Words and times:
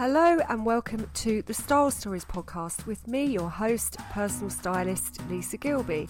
Hello 0.00 0.38
and 0.48 0.64
welcome 0.64 1.10
to 1.12 1.42
the 1.42 1.52
Style 1.52 1.90
Stories 1.90 2.24
podcast 2.24 2.86
with 2.86 3.06
me, 3.06 3.22
your 3.22 3.50
host, 3.50 3.98
personal 4.12 4.48
stylist 4.48 5.20
Lisa 5.28 5.58
Gilby. 5.58 6.08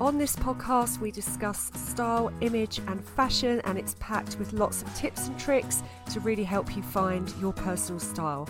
On 0.00 0.16
this 0.16 0.34
podcast, 0.36 1.00
we 1.00 1.10
discuss 1.10 1.70
style, 1.74 2.32
image, 2.40 2.78
and 2.86 3.04
fashion, 3.04 3.60
and 3.66 3.76
it's 3.78 3.94
packed 4.00 4.38
with 4.38 4.54
lots 4.54 4.80
of 4.80 4.94
tips 4.94 5.28
and 5.28 5.38
tricks 5.38 5.82
to 6.12 6.20
really 6.20 6.44
help 6.44 6.74
you 6.74 6.82
find 6.82 7.30
your 7.38 7.52
personal 7.52 8.00
style. 8.00 8.48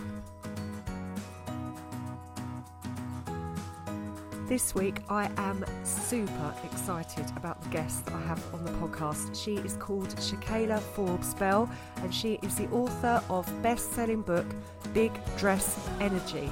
This 4.48 4.74
week, 4.74 5.02
I 5.10 5.30
am 5.36 5.62
super 5.84 6.54
excited 6.64 7.26
about 7.36 7.62
the 7.62 7.68
guest 7.68 8.06
that 8.06 8.14
I 8.14 8.20
have 8.22 8.42
on 8.54 8.64
the 8.64 8.70
podcast. 8.72 9.38
She 9.38 9.56
is 9.56 9.74
called 9.74 10.08
Shakaila 10.16 10.80
Forbes 10.80 11.34
Bell, 11.34 11.70
and 11.96 12.14
she 12.14 12.38
is 12.40 12.54
the 12.54 12.66
author 12.70 13.22
of 13.28 13.46
best-selling 13.62 14.22
book 14.22 14.46
Big 14.94 15.12
Dress 15.36 15.78
Energy. 16.00 16.48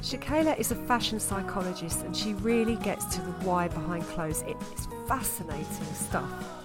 Shakaila 0.00 0.58
is 0.58 0.72
a 0.72 0.76
fashion 0.76 1.20
psychologist, 1.20 2.04
and 2.06 2.16
she 2.16 2.32
really 2.32 2.76
gets 2.76 3.04
to 3.14 3.20
the 3.20 3.32
why 3.44 3.68
behind 3.68 4.04
clothes. 4.04 4.40
It 4.48 4.56
is 4.74 4.88
fascinating 5.06 5.92
stuff. 5.92 6.61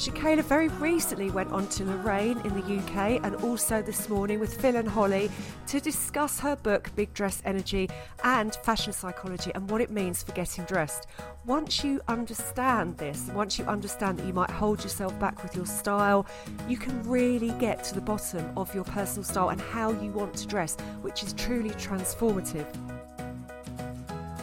Shakaila 0.00 0.42
very 0.44 0.68
recently 0.68 1.30
went 1.30 1.52
on 1.52 1.68
to 1.68 1.84
Lorraine 1.84 2.40
in 2.40 2.54
the 2.54 2.78
UK 2.78 3.22
and 3.22 3.36
also 3.44 3.82
this 3.82 4.08
morning 4.08 4.40
with 4.40 4.58
Phil 4.58 4.76
and 4.76 4.88
Holly 4.88 5.30
to 5.66 5.78
discuss 5.78 6.40
her 6.40 6.56
book 6.56 6.90
Big 6.96 7.12
Dress 7.12 7.42
Energy 7.44 7.86
and 8.24 8.54
fashion 8.54 8.94
psychology 8.94 9.52
and 9.54 9.70
what 9.70 9.82
it 9.82 9.90
means 9.90 10.22
for 10.22 10.32
getting 10.32 10.64
dressed. 10.64 11.06
Once 11.44 11.84
you 11.84 12.00
understand 12.08 12.96
this, 12.96 13.28
once 13.34 13.58
you 13.58 13.66
understand 13.66 14.18
that 14.18 14.26
you 14.26 14.32
might 14.32 14.48
hold 14.48 14.82
yourself 14.82 15.18
back 15.20 15.42
with 15.42 15.54
your 15.54 15.66
style, 15.66 16.24
you 16.66 16.78
can 16.78 17.02
really 17.02 17.50
get 17.58 17.84
to 17.84 17.94
the 17.94 18.00
bottom 18.00 18.56
of 18.56 18.74
your 18.74 18.84
personal 18.84 19.22
style 19.22 19.50
and 19.50 19.60
how 19.60 19.90
you 19.90 20.10
want 20.12 20.32
to 20.32 20.46
dress, 20.46 20.78
which 21.02 21.22
is 21.22 21.34
truly 21.34 21.72
transformative. 21.72 22.99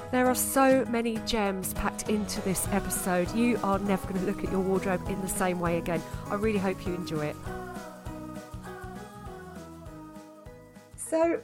There 0.10 0.26
are 0.28 0.36
so 0.36 0.86
many 0.86 1.18
gems 1.26 1.74
packed 1.74 2.10
into 2.10 2.40
this 2.42 2.66
episode. 2.72 3.30
You 3.36 3.60
are 3.62 3.78
never 3.78 4.08
going 4.08 4.22
to 4.22 4.26
look 4.26 4.42
at 4.42 4.50
your 4.50 4.62
wardrobe 4.62 5.02
in 5.10 5.20
the 5.20 5.28
same 5.28 5.60
way 5.60 5.78
again. 5.78 6.02
I 6.28 6.36
really 6.36 6.60
hope 6.60 6.88
you 6.88 6.94
enjoy 6.94 7.26
it. 7.26 7.36
So, 10.96 11.42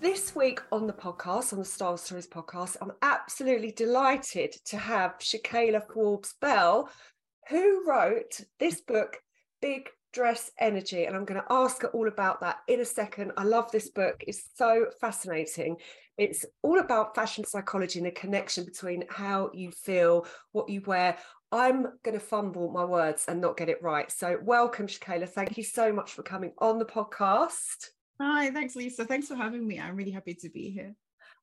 this 0.00 0.34
week 0.34 0.60
on 0.72 0.86
the 0.86 0.92
podcast, 0.94 1.52
on 1.52 1.58
the 1.58 1.66
Style 1.66 1.98
Stories 1.98 2.26
podcast, 2.26 2.78
I'm 2.80 2.92
absolutely 3.02 3.72
delighted 3.72 4.54
to 4.66 4.78
have 4.78 5.18
Shakaila 5.18 5.92
Forbes 5.92 6.34
Bell, 6.40 6.88
who 7.50 7.84
wrote 7.86 8.40
this 8.58 8.80
book, 8.80 9.18
Big 9.60 9.90
Dress 10.18 10.50
Energy. 10.58 11.04
And 11.04 11.14
I'm 11.14 11.24
going 11.24 11.40
to 11.40 11.46
ask 11.48 11.82
her 11.82 11.88
all 11.90 12.08
about 12.08 12.40
that 12.40 12.58
in 12.66 12.80
a 12.80 12.84
second. 12.84 13.30
I 13.36 13.44
love 13.44 13.70
this 13.70 13.88
book, 13.88 14.24
it's 14.26 14.50
so 14.56 14.86
fascinating. 15.00 15.76
It's 16.16 16.44
all 16.60 16.80
about 16.80 17.14
fashion 17.14 17.44
psychology 17.44 18.00
and 18.00 18.06
the 18.06 18.10
connection 18.10 18.64
between 18.64 19.04
how 19.08 19.52
you 19.54 19.70
feel, 19.70 20.26
what 20.50 20.68
you 20.68 20.82
wear. 20.84 21.16
I'm 21.52 21.84
going 22.02 22.18
to 22.18 22.20
fumble 22.20 22.68
my 22.72 22.84
words 22.84 23.26
and 23.28 23.40
not 23.40 23.56
get 23.56 23.68
it 23.68 23.80
right. 23.80 24.10
So, 24.10 24.40
welcome, 24.42 24.88
Shakaila. 24.88 25.28
Thank 25.28 25.56
you 25.56 25.62
so 25.62 25.92
much 25.92 26.14
for 26.14 26.24
coming 26.24 26.52
on 26.58 26.80
the 26.80 26.84
podcast. 26.84 27.90
Hi, 28.20 28.50
thanks, 28.50 28.74
Lisa. 28.74 29.04
Thanks 29.04 29.28
for 29.28 29.36
having 29.36 29.64
me. 29.64 29.78
I'm 29.78 29.94
really 29.94 30.10
happy 30.10 30.34
to 30.34 30.48
be 30.48 30.70
here. 30.70 30.96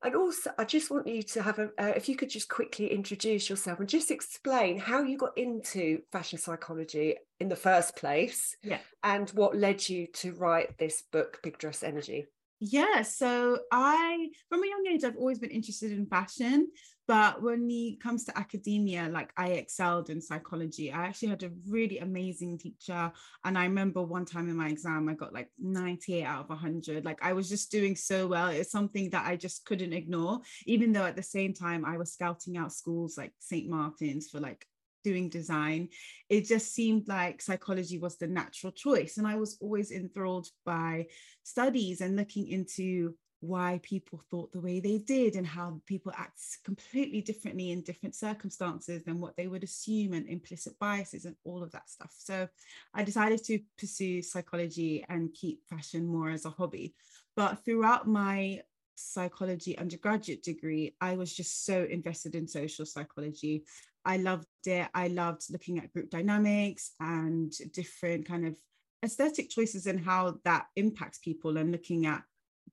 And 0.04 0.16
also, 0.16 0.52
I 0.58 0.66
just 0.66 0.92
want 0.92 1.08
you 1.08 1.24
to 1.24 1.42
have 1.42 1.60
a, 1.60 1.70
uh, 1.80 1.94
if 1.96 2.08
you 2.08 2.16
could 2.16 2.30
just 2.30 2.50
quickly 2.50 2.92
introduce 2.92 3.50
yourself 3.50 3.80
and 3.80 3.90
just 3.90 4.12
explain 4.12 4.78
how 4.78 5.02
you 5.02 5.18
got 5.18 5.38
into 5.38 6.02
fashion 6.12 6.38
psychology 6.38 7.16
in 7.40 7.50
the 7.50 7.56
first 7.56 7.96
place. 7.96 8.56
Yeah. 8.62 8.80
And 9.04 9.30
what 9.32 9.58
led 9.58 9.88
you 9.90 10.08
to 10.08 10.34
write 10.34 10.78
this 10.78 11.04
book, 11.12 11.40
Big 11.44 11.58
Dress 11.58 11.84
Energy. 11.84 12.26
Yeah, 12.60 13.02
so 13.02 13.60
I, 13.72 14.30
from 14.50 14.64
a 14.64 14.68
young 14.68 14.86
age, 14.90 15.04
I've 15.04 15.18
always 15.18 15.40
been 15.40 15.50
interested 15.50 15.92
in 15.92 16.06
fashion. 16.06 16.70
But 17.08 17.42
when 17.42 17.70
it 17.70 18.02
comes 18.02 18.24
to 18.26 18.38
academia, 18.38 19.08
like 19.12 19.32
I 19.38 19.50
excelled 19.50 20.10
in 20.10 20.22
psychology. 20.22 20.92
I 20.92 21.06
actually 21.06 21.30
had 21.30 21.44
a 21.44 21.52
really 21.68 22.00
amazing 22.00 22.58
teacher. 22.58 23.12
And 23.44 23.58
I 23.58 23.66
remember 23.66 24.02
one 24.02 24.26
time 24.26 24.50
in 24.50 24.56
my 24.56 24.70
exam, 24.70 25.08
I 25.08 25.14
got 25.14 25.34
like 25.34 25.50
98 25.60 26.24
out 26.24 26.46
of 26.46 26.50
100. 26.50 27.06
Like 27.06 27.20
I 27.22 27.34
was 27.34 27.48
just 27.48 27.72
doing 27.72 27.96
so 27.96 28.28
well. 28.28 28.48
It's 28.48 28.72
something 28.72 29.12
that 29.12 29.28
I 29.28 29.36
just 29.36 29.66
couldn't 29.66 29.94
ignore, 29.94 30.40
even 30.66 30.94
though 30.94 31.06
at 31.06 31.16
the 31.16 31.24
same 31.24 31.54
time 31.54 31.86
I 31.86 31.98
was 31.98 32.14
scouting 32.14 32.58
out 32.58 32.74
schools 32.74 33.18
like 33.18 33.34
St. 33.40 33.70
Martin's 33.70 34.30
for 34.30 34.40
like 34.40 34.66
doing 35.04 35.30
design, 35.30 35.88
it 36.30 36.48
just 36.48 36.74
seemed 36.74 37.08
like 37.08 37.40
psychology 37.40 38.00
was 38.00 38.18
the 38.18 38.28
natural 38.28 38.74
choice. 38.74 39.18
And 39.18 39.28
I 39.28 39.36
was 39.36 39.58
always 39.62 39.92
enthralled 39.92 40.48
by 40.66 41.06
studies 41.44 42.02
and 42.02 42.16
looking 42.16 42.48
into 42.48 43.14
why 43.48 43.80
people 43.84 44.22
thought 44.30 44.52
the 44.52 44.60
way 44.60 44.80
they 44.80 44.98
did 44.98 45.36
and 45.36 45.46
how 45.46 45.80
people 45.86 46.12
act 46.16 46.40
completely 46.64 47.22
differently 47.22 47.72
in 47.72 47.82
different 47.82 48.16
circumstances 48.16 49.04
than 49.04 49.20
what 49.20 49.36
they 49.36 49.48
would 49.48 49.64
assume 49.64 50.14
and 50.14 50.28
implicit 50.28 50.78
biases 50.80 51.26
and 51.26 51.36
all 51.44 51.64
of 51.64 51.72
that 51.72 51.90
stuff. 51.90 52.14
So 52.18 52.48
I 52.94 53.04
decided 53.04 53.44
to 53.46 53.60
pursue 53.78 54.22
psychology 54.22 55.06
and 55.10 55.34
keep 55.34 55.66
fashion 55.68 56.06
more 56.06 56.30
as 56.30 56.46
a 56.46 56.50
hobby. 56.50 56.96
But 57.36 57.64
throughout 57.64 58.08
my 58.08 58.62
psychology 58.96 59.78
undergraduate 59.78 60.44
degree, 60.44 60.96
I 61.02 61.16
was 61.16 61.34
just 61.34 61.66
so 61.66 61.84
invested 61.90 62.36
in 62.36 62.48
social 62.48 62.86
psychology. 62.86 63.66
I 64.06 64.18
loved 64.18 64.46
it. 64.66 64.88
I 64.94 65.08
loved 65.08 65.44
looking 65.52 65.80
at 65.80 65.92
group 65.92 66.10
dynamics 66.10 66.92
and 67.00 67.52
different 67.74 68.28
kind 68.28 68.48
of 68.48 68.58
aesthetic 69.04 69.50
choices 69.50 69.88
and 69.88 70.04
how 70.04 70.40
that 70.46 70.68
impacts 70.76 71.20
people 71.20 71.58
and 71.58 71.72
looking 71.72 72.06
at 72.06 72.24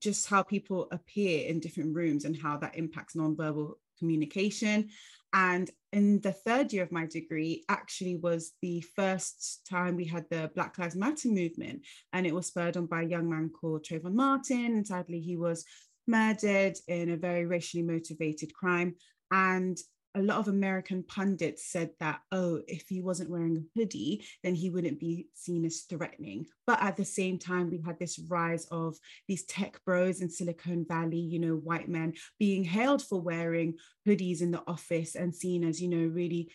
just 0.00 0.28
how 0.28 0.42
people 0.42 0.88
appear 0.90 1.46
in 1.46 1.60
different 1.60 1.94
rooms 1.94 2.24
and 2.24 2.36
how 2.36 2.56
that 2.58 2.76
impacts 2.76 3.14
nonverbal 3.14 3.74
communication. 3.98 4.88
And 5.32 5.70
in 5.92 6.20
the 6.20 6.32
third 6.32 6.72
year 6.72 6.82
of 6.82 6.92
my 6.92 7.06
degree, 7.06 7.64
actually 7.68 8.16
was 8.16 8.52
the 8.60 8.82
first 8.94 9.66
time 9.68 9.96
we 9.96 10.04
had 10.04 10.26
the 10.28 10.50
Black 10.54 10.78
Lives 10.78 10.96
Matter 10.96 11.28
movement. 11.28 11.82
And 12.12 12.26
it 12.26 12.34
was 12.34 12.46
spurred 12.46 12.76
on 12.76 12.86
by 12.86 13.02
a 13.02 13.08
young 13.08 13.30
man 13.30 13.50
called 13.50 13.84
Trayvon 13.84 14.14
Martin. 14.14 14.76
And 14.76 14.86
sadly, 14.86 15.20
he 15.20 15.36
was 15.36 15.64
murdered 16.06 16.74
in 16.88 17.10
a 17.10 17.16
very 17.16 17.46
racially 17.46 17.82
motivated 17.82 18.52
crime. 18.52 18.96
And 19.30 19.78
a 20.14 20.22
lot 20.22 20.38
of 20.38 20.48
American 20.48 21.02
pundits 21.02 21.64
said 21.64 21.90
that, 21.98 22.20
oh, 22.32 22.60
if 22.68 22.84
he 22.88 23.00
wasn't 23.00 23.30
wearing 23.30 23.56
a 23.56 23.78
hoodie, 23.78 24.24
then 24.42 24.54
he 24.54 24.68
wouldn't 24.68 25.00
be 25.00 25.28
seen 25.34 25.64
as 25.64 25.80
threatening. 25.88 26.46
But 26.66 26.82
at 26.82 26.96
the 26.96 27.04
same 27.04 27.38
time, 27.38 27.70
we 27.70 27.80
had 27.84 27.98
this 27.98 28.18
rise 28.28 28.66
of 28.66 28.96
these 29.26 29.44
tech 29.44 29.80
bros 29.86 30.20
in 30.20 30.28
Silicon 30.28 30.84
Valley, 30.86 31.18
you 31.18 31.38
know, 31.38 31.54
white 31.54 31.88
men 31.88 32.14
being 32.38 32.64
hailed 32.64 33.02
for 33.02 33.20
wearing 33.20 33.74
hoodies 34.06 34.42
in 34.42 34.50
the 34.50 34.62
office 34.66 35.14
and 35.14 35.34
seen 35.34 35.64
as, 35.64 35.80
you 35.80 35.88
know, 35.88 36.06
really 36.08 36.52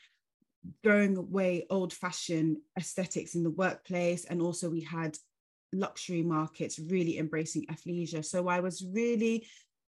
throwing 0.83 1.17
away 1.17 1.65
old 1.69 1.93
fashioned 1.93 2.57
aesthetics 2.77 3.33
in 3.33 3.43
the 3.43 3.49
workplace. 3.49 4.25
And 4.25 4.41
also, 4.41 4.69
we 4.69 4.81
had 4.81 5.17
luxury 5.73 6.23
markets 6.23 6.79
really 6.79 7.17
embracing 7.17 7.65
athleisure. 7.67 8.23
So 8.23 8.47
I 8.47 8.59
was 8.59 8.85
really 8.93 9.47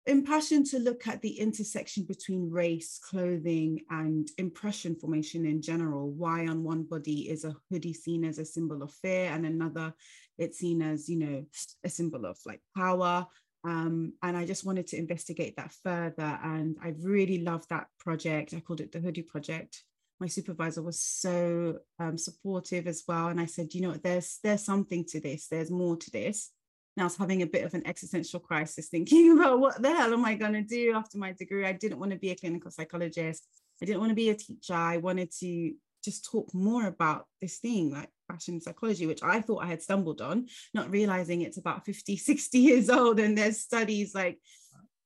impassioned 0.09 0.65
to 0.65 0.79
look 0.79 1.07
at 1.07 1.21
the 1.21 1.39
intersection 1.39 2.03
between 2.03 2.49
race, 2.49 2.99
clothing, 2.99 3.81
and 3.89 4.27
impression 4.37 4.95
formation 4.95 5.45
in 5.45 5.61
general. 5.61 6.09
Why 6.09 6.47
on 6.47 6.63
one 6.63 6.83
body 6.83 7.29
is 7.29 7.45
a 7.45 7.55
hoodie 7.69 7.93
seen 7.93 8.25
as 8.25 8.39
a 8.39 8.45
symbol 8.45 8.81
of 8.83 8.91
fear, 8.91 9.31
and 9.31 9.45
another 9.45 9.93
it's 10.37 10.59
seen 10.59 10.81
as, 10.81 11.07
you 11.07 11.19
know, 11.19 11.45
a 11.83 11.89
symbol 11.89 12.25
of 12.25 12.37
like 12.45 12.61
power. 12.75 13.27
Um, 13.63 14.13
and 14.23 14.37
I 14.37 14.45
just 14.45 14.65
wanted 14.65 14.87
to 14.87 14.97
investigate 14.97 15.57
that 15.57 15.73
further. 15.83 16.39
And 16.43 16.77
I 16.81 16.95
really 17.01 17.43
loved 17.43 17.69
that 17.69 17.87
project. 17.99 18.53
I 18.53 18.61
called 18.61 18.81
it 18.81 18.91
the 18.91 18.99
Hoodie 18.99 19.21
Project. 19.21 19.83
My 20.19 20.27
supervisor 20.27 20.81
was 20.81 20.99
so 20.99 21.79
um, 21.99 22.17
supportive 22.17 22.87
as 22.87 23.03
well. 23.07 23.27
And 23.27 23.39
I 23.39 23.45
said, 23.45 23.73
you 23.73 23.81
know, 23.81 23.93
there's 23.93 24.39
there's 24.43 24.63
something 24.63 25.05
to 25.09 25.19
this. 25.19 25.47
There's 25.47 25.71
more 25.71 25.97
to 25.97 26.11
this. 26.11 26.51
And 26.95 27.03
I 27.03 27.05
was 27.05 27.17
having 27.17 27.41
a 27.41 27.47
bit 27.47 27.65
of 27.65 27.73
an 27.73 27.85
existential 27.87 28.39
crisis, 28.39 28.87
thinking 28.89 29.31
about 29.37 29.59
what 29.59 29.81
the 29.81 29.89
hell 29.89 30.13
am 30.13 30.25
I 30.25 30.35
going 30.35 30.53
to 30.53 30.61
do 30.61 30.93
after 30.95 31.17
my 31.17 31.33
degree? 31.33 31.65
I 31.65 31.73
didn't 31.73 31.99
want 31.99 32.11
to 32.11 32.17
be 32.17 32.31
a 32.31 32.35
clinical 32.35 32.71
psychologist. 32.71 33.45
I 33.81 33.85
didn't 33.85 33.99
want 33.99 34.11
to 34.11 34.15
be 34.15 34.29
a 34.29 34.35
teacher. 34.35 34.73
I 34.73 34.97
wanted 34.97 35.31
to 35.39 35.73
just 36.03 36.25
talk 36.25 36.53
more 36.53 36.85
about 36.85 37.25
this 37.41 37.57
thing 37.57 37.91
like 37.91 38.09
fashion 38.27 38.61
psychology, 38.61 39.05
which 39.05 39.23
I 39.23 39.41
thought 39.41 39.63
I 39.63 39.67
had 39.67 39.81
stumbled 39.81 40.21
on, 40.21 40.47
not 40.73 40.91
realizing 40.91 41.41
it's 41.41 41.57
about 41.57 41.85
50, 41.85 42.17
60 42.17 42.57
years 42.57 42.89
old. 42.89 43.19
And 43.19 43.37
there's 43.37 43.59
studies 43.59 44.13
like 44.13 44.39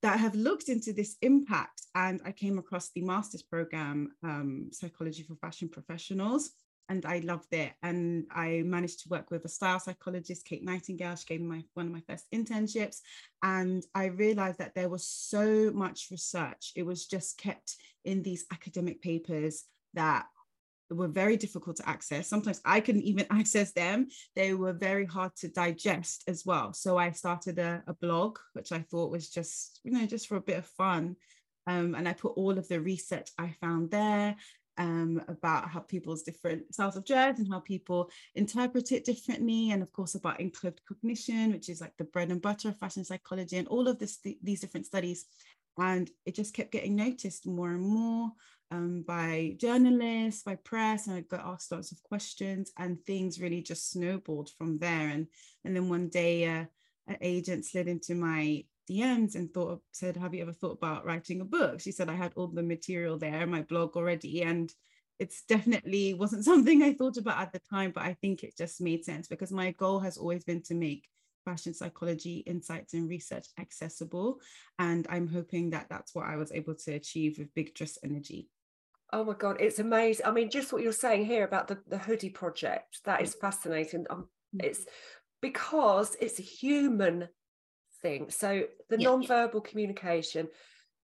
that 0.02 0.20
have 0.20 0.36
looked 0.36 0.70
into 0.70 0.94
this 0.94 1.16
impact. 1.22 1.82
And 1.96 2.22
I 2.26 2.32
came 2.32 2.58
across 2.58 2.90
the 2.90 3.02
master's 3.02 3.44
program, 3.44 4.12
um, 4.24 4.70
Psychology 4.72 5.24
for 5.24 5.36
Fashion 5.36 5.70
Professionals 5.70 6.52
and 6.90 7.06
I 7.06 7.20
loved 7.20 7.54
it. 7.54 7.72
And 7.82 8.26
I 8.32 8.64
managed 8.66 9.02
to 9.02 9.10
work 9.10 9.32
with 9.32 9.46
a 9.46 9.50
style 9.50 9.80
psychologist, 9.80 10.46
Kate 10.46 10.64
Nightingale. 10.64 11.16
She 11.16 11.26
gave 11.26 11.42
me 11.42 11.48
my, 11.48 11.64
one 11.74 11.88
of 11.88 11.92
my 11.92 12.04
first 12.08 12.26
internships. 12.34 12.98
And 13.42 13.84
I 13.96 14.06
realized 14.06 14.60
that 14.60 14.76
there 14.76 14.90
was 14.90 15.08
so 15.08 15.72
much 15.74 16.08
research. 16.12 16.72
It 16.76 16.86
was 16.86 17.06
just 17.06 17.38
kept 17.38 17.76
in 18.06 18.22
these 18.22 18.46
academic 18.52 19.02
papers 19.02 19.64
that 19.94 20.26
were 20.90 21.08
very 21.08 21.38
difficult 21.38 21.78
to 21.78 21.90
access. 21.90 22.28
Sometimes 22.28 22.62
I 22.66 22.80
couldn't 22.80 23.04
even 23.04 23.26
access 23.32 23.72
them. 23.72 24.08
They 24.36 24.54
were 24.54 24.74
very 24.74 25.06
hard 25.06 25.36
to 25.38 25.48
digest 25.48 26.24
as 26.28 26.46
well. 26.46 26.74
So 26.74 26.98
I 26.98 27.12
started 27.12 27.60
a, 27.60 27.84
a 27.88 27.94
blog, 27.94 28.38
which 28.54 28.72
I 28.72 28.80
thought 28.80 29.12
was 29.12 29.30
just, 29.30 29.80
you 29.84 29.92
know, 29.92 30.06
just 30.06 30.28
for 30.28 30.36
a 30.36 30.42
bit 30.42 30.58
of 30.58 30.66
fun. 30.66 31.16
Um, 31.66 31.96
and 31.96 32.10
I 32.10 32.14
put 32.14 32.34
all 32.36 32.58
of 32.58 32.68
the 32.68 32.82
research 32.82 33.30
I 33.38 33.56
found 33.62 33.90
there 33.90 34.36
um, 34.78 35.22
about 35.28 35.70
how 35.70 35.80
people's 35.80 36.24
different 36.24 36.74
styles 36.74 36.96
of 36.96 37.06
dress 37.06 37.40
and 37.40 37.48
how 37.52 37.60
people 37.60 38.10
interpret 38.36 38.92
it 38.92 39.06
differently. 39.06 39.72
And 39.72 39.82
of 39.84 39.92
course, 39.92 40.16
about 40.16 40.40
enclothed 40.40 40.82
cognition, 40.88 41.52
which 41.52 41.70
is 41.70 41.82
like 41.82 41.96
the 41.98 42.06
bread 42.06 42.32
and 42.32 42.42
butter 42.42 42.70
of 42.70 42.80
fashion 42.80 43.04
psychology, 43.04 43.58
and 43.58 43.68
all 43.68 43.88
of 43.88 44.00
this, 44.00 44.18
th- 44.18 44.38
these 44.42 44.62
different 44.62 44.86
studies. 44.86 45.26
And 45.78 46.10
it 46.26 46.36
just 46.36 46.54
kept 46.54 46.72
getting 46.72 46.96
noticed 46.96 47.48
more 47.48 47.70
and 47.70 47.82
more 47.82 48.32
um, 48.72 49.04
by 49.08 49.56
journalists, 49.58 50.44
by 50.44 50.56
press, 50.56 51.08
and 51.08 51.16
I 51.16 51.22
got 51.22 51.46
asked 51.46 51.72
lots 51.72 51.92
of 51.92 52.02
questions, 52.04 52.72
and 52.78 53.00
things 53.02 53.40
really 53.40 53.62
just 53.62 53.92
snowballed 53.92 54.50
from 54.58 54.78
there. 54.80 55.10
And 55.10 55.28
and 55.66 55.76
then 55.76 55.90
one 55.90 56.10
day, 56.10 56.48
uh, 56.48 56.66
an 57.08 57.18
agent 57.22 57.66
slid 57.66 57.88
into 57.88 58.16
my 58.16 58.64
DMs 58.90 59.36
and 59.36 59.54
thought 59.54 59.82
said, 59.92 60.18
"Have 60.18 60.34
you 60.34 60.42
ever 60.42 60.54
thought 60.54 60.78
about 60.78 61.06
writing 61.06 61.42
a 61.42 61.46
book?" 61.46 61.80
She 61.80 61.92
said, 61.92 62.10
"I 62.10 62.16
had 62.16 62.34
all 62.36 62.48
the 62.48 62.64
material 62.64 63.18
there, 63.18 63.46
my 63.48 63.62
blog 63.62 63.96
already, 63.96 64.44
and 64.44 64.74
it's 65.20 65.44
definitely 65.44 66.14
wasn't 66.14 66.46
something 66.52 66.84
I 66.84 66.94
thought 66.94 67.18
about 67.18 67.40
at 67.40 67.54
the 67.54 67.62
time, 67.70 67.92
but 67.92 68.04
I 68.04 68.16
think 68.16 68.44
it 68.44 68.58
just 68.58 68.82
made 68.82 69.06
sense 69.06 69.28
because 69.28 69.52
my 69.52 69.72
goal 69.72 70.00
has 70.00 70.18
always 70.18 70.44
been 70.44 70.62
to 70.64 70.76
make 70.76 71.08
fashion 71.46 71.74
psychology 71.74 72.38
insights 72.38 72.94
and 72.94 73.10
research 73.10 73.48
accessible, 73.60 74.40
and 74.80 75.08
I'm 75.10 75.28
hoping 75.28 75.72
that 75.72 75.88
that's 75.90 76.14
what 76.16 76.26
I 76.26 76.36
was 76.36 76.52
able 76.52 76.76
to 76.76 76.94
achieve 76.94 77.38
with 77.38 77.54
Big 77.54 77.74
Dress 77.74 77.98
Energy. 78.04 78.50
Oh 79.12 79.24
my 79.24 79.34
God, 79.34 79.58
it's 79.60 79.78
amazing. 79.78 80.26
I 80.26 80.32
mean, 80.32 80.50
just 80.50 80.74
what 80.74 80.82
you're 80.82 80.92
saying 80.92 81.26
here 81.26 81.44
about 81.44 81.68
the, 81.68 81.78
the 81.88 82.00
hoodie 82.00 82.32
project, 82.32 83.00
that 83.06 83.22
is 83.22 83.36
fascinating. 83.36 84.06
Um, 84.10 84.28
it's 84.60 84.86
because 85.40 86.18
it's 86.20 86.40
a 86.40 86.44
human 86.44 87.28
thing. 88.04 88.30
So 88.30 88.66
the 88.90 89.00
yeah. 89.00 89.10
non-verbal 89.10 89.62
communication, 89.62 90.48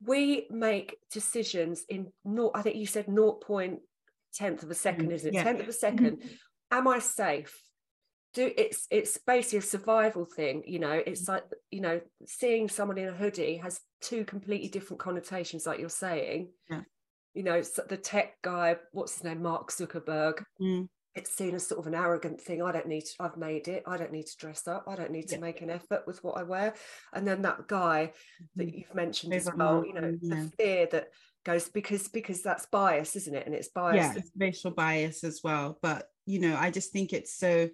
we 0.04 0.46
make 0.50 0.98
decisions 1.10 1.84
in 1.88 2.12
not, 2.24 2.52
I 2.54 2.62
think 2.62 2.76
you 2.76 2.86
said 2.86 3.06
0.10 3.06 4.62
of 4.62 4.70
a 4.70 4.74
second, 4.74 5.08
mm, 5.08 5.14
isn't 5.14 5.28
it? 5.28 5.34
Yeah. 5.34 5.44
Tenth 5.44 5.60
of 5.60 5.68
a 5.68 5.72
2nd 5.72 5.98
mm-hmm. 5.98 6.28
Am 6.70 6.86
I 6.86 6.98
safe? 6.98 7.62
Do 8.34 8.52
it's 8.58 8.86
it's 8.90 9.16
basically 9.16 9.60
a 9.60 9.62
survival 9.62 10.26
thing, 10.26 10.64
you 10.66 10.78
know. 10.78 11.00
It's 11.06 11.24
mm. 11.24 11.28
like 11.28 11.44
you 11.70 11.80
know, 11.80 12.02
seeing 12.26 12.68
someone 12.68 12.98
in 12.98 13.08
a 13.08 13.12
hoodie 13.12 13.56
has 13.56 13.80
two 14.02 14.26
completely 14.26 14.68
different 14.68 15.00
connotations, 15.00 15.64
like 15.64 15.80
you're 15.80 15.88
saying. 15.88 16.50
Yeah. 16.68 16.82
You 17.32 17.42
know, 17.42 17.62
the 17.88 17.96
tech 17.96 18.34
guy, 18.42 18.76
what's 18.92 19.14
his 19.14 19.24
name, 19.24 19.40
Mark 19.42 19.70
Zuckerberg. 19.70 20.44
Mm 20.60 20.88
it's 21.14 21.34
seen 21.34 21.54
as 21.54 21.66
sort 21.66 21.80
of 21.80 21.86
an 21.86 21.94
arrogant 21.94 22.40
thing. 22.40 22.62
I 22.62 22.72
don't 22.72 22.86
need 22.86 23.02
to, 23.02 23.12
I've 23.20 23.36
made 23.36 23.68
it. 23.68 23.82
I 23.86 23.96
don't 23.96 24.12
need 24.12 24.26
to 24.26 24.36
dress 24.36 24.68
up. 24.68 24.84
I 24.86 24.94
don't 24.94 25.10
need 25.10 25.28
to 25.28 25.34
yeah. 25.34 25.40
make 25.40 25.62
an 25.62 25.70
effort 25.70 26.06
with 26.06 26.22
what 26.22 26.38
I 26.38 26.42
wear. 26.42 26.74
And 27.12 27.26
then 27.26 27.42
that 27.42 27.66
guy 27.66 28.12
that 28.56 28.66
mm-hmm. 28.66 28.78
you've 28.78 28.94
mentioned 28.94 29.34
as 29.34 29.48
well, 29.52 29.84
you 29.84 29.94
know, 29.94 30.16
yeah. 30.20 30.34
the 30.34 30.52
fear 30.56 30.88
that 30.92 31.08
goes 31.44 31.68
because 31.68 32.08
because 32.08 32.42
that's 32.42 32.66
bias, 32.66 33.16
isn't 33.16 33.34
it? 33.34 33.46
And 33.46 33.54
it's 33.54 33.68
bias. 33.68 33.96
Yeah, 33.96 34.14
it's 34.16 34.30
racial 34.36 34.70
bias 34.70 35.24
as 35.24 35.40
well. 35.42 35.78
But 35.82 36.06
you 36.26 36.40
know, 36.40 36.56
I 36.56 36.70
just 36.70 36.92
think 36.92 37.12
it's 37.12 37.34
so 37.34 37.68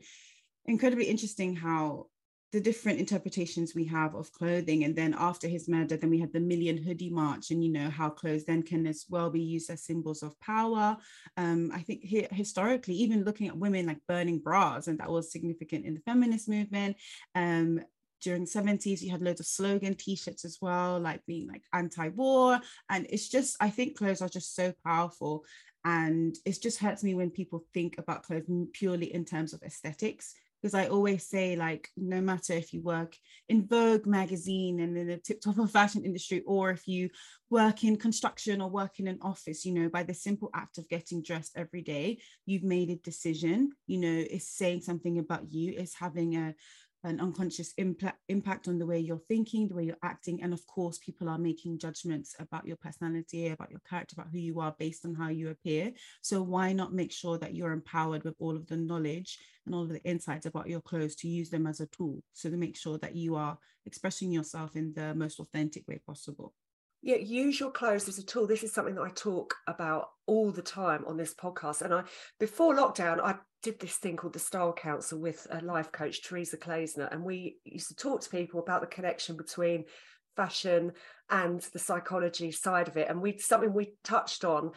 incredibly 0.66 1.06
interesting 1.06 1.56
how 1.56 2.06
the 2.54 2.60
different 2.60 3.00
interpretations 3.00 3.74
we 3.74 3.84
have 3.84 4.14
of 4.14 4.30
clothing. 4.30 4.84
And 4.84 4.94
then 4.94 5.12
after 5.18 5.48
his 5.48 5.68
murder, 5.68 5.96
then 5.96 6.08
we 6.08 6.20
had 6.20 6.32
the 6.32 6.38
Million 6.38 6.78
Hoodie 6.78 7.10
March, 7.10 7.50
and 7.50 7.64
you 7.64 7.72
know 7.72 7.90
how 7.90 8.08
clothes 8.08 8.44
then 8.44 8.62
can 8.62 8.86
as 8.86 9.06
well 9.10 9.28
be 9.28 9.42
used 9.42 9.70
as 9.70 9.82
symbols 9.82 10.22
of 10.22 10.38
power. 10.38 10.96
Um, 11.36 11.72
I 11.74 11.80
think 11.80 12.04
he, 12.04 12.28
historically, 12.30 12.94
even 12.94 13.24
looking 13.24 13.48
at 13.48 13.58
women 13.58 13.86
like 13.86 13.98
burning 14.06 14.38
bras, 14.38 14.86
and 14.86 15.00
that 15.00 15.10
was 15.10 15.32
significant 15.32 15.84
in 15.84 15.94
the 15.94 16.00
feminist 16.02 16.48
movement. 16.48 16.96
Um, 17.34 17.80
during 18.22 18.44
the 18.44 18.50
70s 18.50 19.02
you 19.02 19.10
had 19.10 19.20
loads 19.20 19.40
of 19.40 19.44
slogan 19.44 19.94
t-shirts 19.94 20.46
as 20.46 20.56
well 20.62 20.98
like 20.98 21.20
being 21.26 21.46
like 21.46 21.62
anti-war 21.74 22.58
and 22.88 23.06
it's 23.10 23.28
just 23.28 23.54
i 23.60 23.68
think 23.68 23.98
clothes 23.98 24.22
are 24.22 24.30
just 24.30 24.54
so 24.56 24.72
powerful 24.86 25.44
and 25.84 26.36
it 26.46 26.58
just 26.62 26.78
hurts 26.78 27.04
me 27.04 27.14
when 27.14 27.28
people 27.28 27.66
think 27.74 27.98
about 27.98 28.22
clothes 28.22 28.48
purely 28.72 29.12
in 29.12 29.26
terms 29.26 29.52
of 29.52 29.62
aesthetics 29.62 30.34
because 30.64 30.74
I 30.74 30.86
always 30.86 31.28
say, 31.28 31.56
like, 31.56 31.90
no 31.94 32.22
matter 32.22 32.54
if 32.54 32.72
you 32.72 32.80
work 32.80 33.18
in 33.50 33.66
Vogue 33.66 34.06
magazine 34.06 34.80
and 34.80 34.96
in 34.96 35.08
the 35.08 35.18
tip 35.18 35.42
top 35.42 35.58
of 35.58 35.70
fashion 35.70 36.06
industry, 36.06 36.42
or 36.46 36.70
if 36.70 36.88
you 36.88 37.10
work 37.50 37.84
in 37.84 37.98
construction 37.98 38.62
or 38.62 38.70
work 38.70 38.98
in 38.98 39.06
an 39.06 39.18
office, 39.20 39.66
you 39.66 39.74
know, 39.74 39.90
by 39.90 40.02
the 40.02 40.14
simple 40.14 40.48
act 40.54 40.78
of 40.78 40.88
getting 40.88 41.22
dressed 41.22 41.52
every 41.54 41.82
day, 41.82 42.18
you've 42.46 42.62
made 42.62 42.88
a 42.88 42.96
decision, 42.96 43.72
you 43.86 43.98
know, 43.98 44.24
it's 44.30 44.56
saying 44.56 44.80
something 44.80 45.18
about 45.18 45.52
you, 45.52 45.74
it's 45.76 45.94
having 45.94 46.34
a 46.34 46.54
an 47.04 47.20
unconscious 47.20 47.72
impact 47.76 48.18
impact 48.28 48.66
on 48.66 48.78
the 48.78 48.86
way 48.86 48.98
you're 48.98 49.18
thinking, 49.28 49.68
the 49.68 49.74
way 49.74 49.84
you're 49.84 49.96
acting, 50.02 50.42
and 50.42 50.52
of 50.52 50.66
course, 50.66 50.98
people 50.98 51.28
are 51.28 51.38
making 51.38 51.78
judgments 51.78 52.34
about 52.40 52.66
your 52.66 52.76
personality, 52.76 53.48
about 53.48 53.70
your 53.70 53.80
character, 53.88 54.14
about 54.16 54.32
who 54.32 54.38
you 54.38 54.60
are 54.60 54.74
based 54.78 55.04
on 55.04 55.14
how 55.14 55.28
you 55.28 55.50
appear. 55.50 55.92
So 56.22 56.42
why 56.42 56.72
not 56.72 56.94
make 56.94 57.12
sure 57.12 57.38
that 57.38 57.54
you're 57.54 57.72
empowered 57.72 58.24
with 58.24 58.34
all 58.38 58.56
of 58.56 58.66
the 58.66 58.76
knowledge 58.76 59.38
and 59.66 59.74
all 59.74 59.82
of 59.82 59.90
the 59.90 60.02
insights 60.04 60.46
about 60.46 60.68
your 60.68 60.80
clothes 60.80 61.14
to 61.16 61.28
use 61.28 61.50
them 61.50 61.66
as 61.66 61.80
a 61.80 61.86
tool, 61.86 62.22
so 62.32 62.50
to 62.50 62.56
make 62.56 62.76
sure 62.76 62.98
that 62.98 63.14
you 63.14 63.36
are 63.36 63.58
expressing 63.86 64.32
yourself 64.32 64.74
in 64.74 64.92
the 64.94 65.14
most 65.14 65.38
authentic 65.38 65.86
way 65.86 66.00
possible 66.06 66.54
yeah 67.04 67.16
use 67.16 67.60
your 67.60 67.70
clothes 67.70 68.08
as 68.08 68.18
a 68.18 68.24
tool. 68.24 68.46
This 68.46 68.64
is 68.64 68.72
something 68.72 68.94
that 68.94 69.02
i 69.02 69.10
talk 69.10 69.54
about 69.68 70.08
all 70.26 70.50
the 70.50 70.62
time 70.62 71.04
on 71.06 71.16
this 71.16 71.34
podcast. 71.34 71.82
And 71.82 71.94
i 71.94 72.02
before 72.40 72.74
lockdown 72.74 73.20
i 73.22 73.36
did 73.62 73.78
this 73.78 73.96
thing 73.96 74.16
called 74.16 74.32
the 74.32 74.38
style 74.38 74.72
council 74.72 75.20
with 75.20 75.46
a 75.50 75.60
life 75.60 75.92
coach 75.92 76.22
teresa 76.22 76.56
Klaesner, 76.56 77.08
and 77.12 77.22
we 77.22 77.58
used 77.64 77.88
to 77.88 77.94
talk 77.94 78.22
to 78.22 78.30
people 78.30 78.60
about 78.60 78.80
the 78.80 78.86
connection 78.86 79.36
between 79.36 79.84
fashion 80.34 80.92
and 81.30 81.60
the 81.72 81.78
psychology 81.78 82.50
side 82.50 82.88
of 82.88 82.96
it. 82.96 83.08
And 83.08 83.20
we 83.22 83.38
something 83.38 83.72
we 83.72 83.94
touched 84.02 84.44
on 84.44 84.72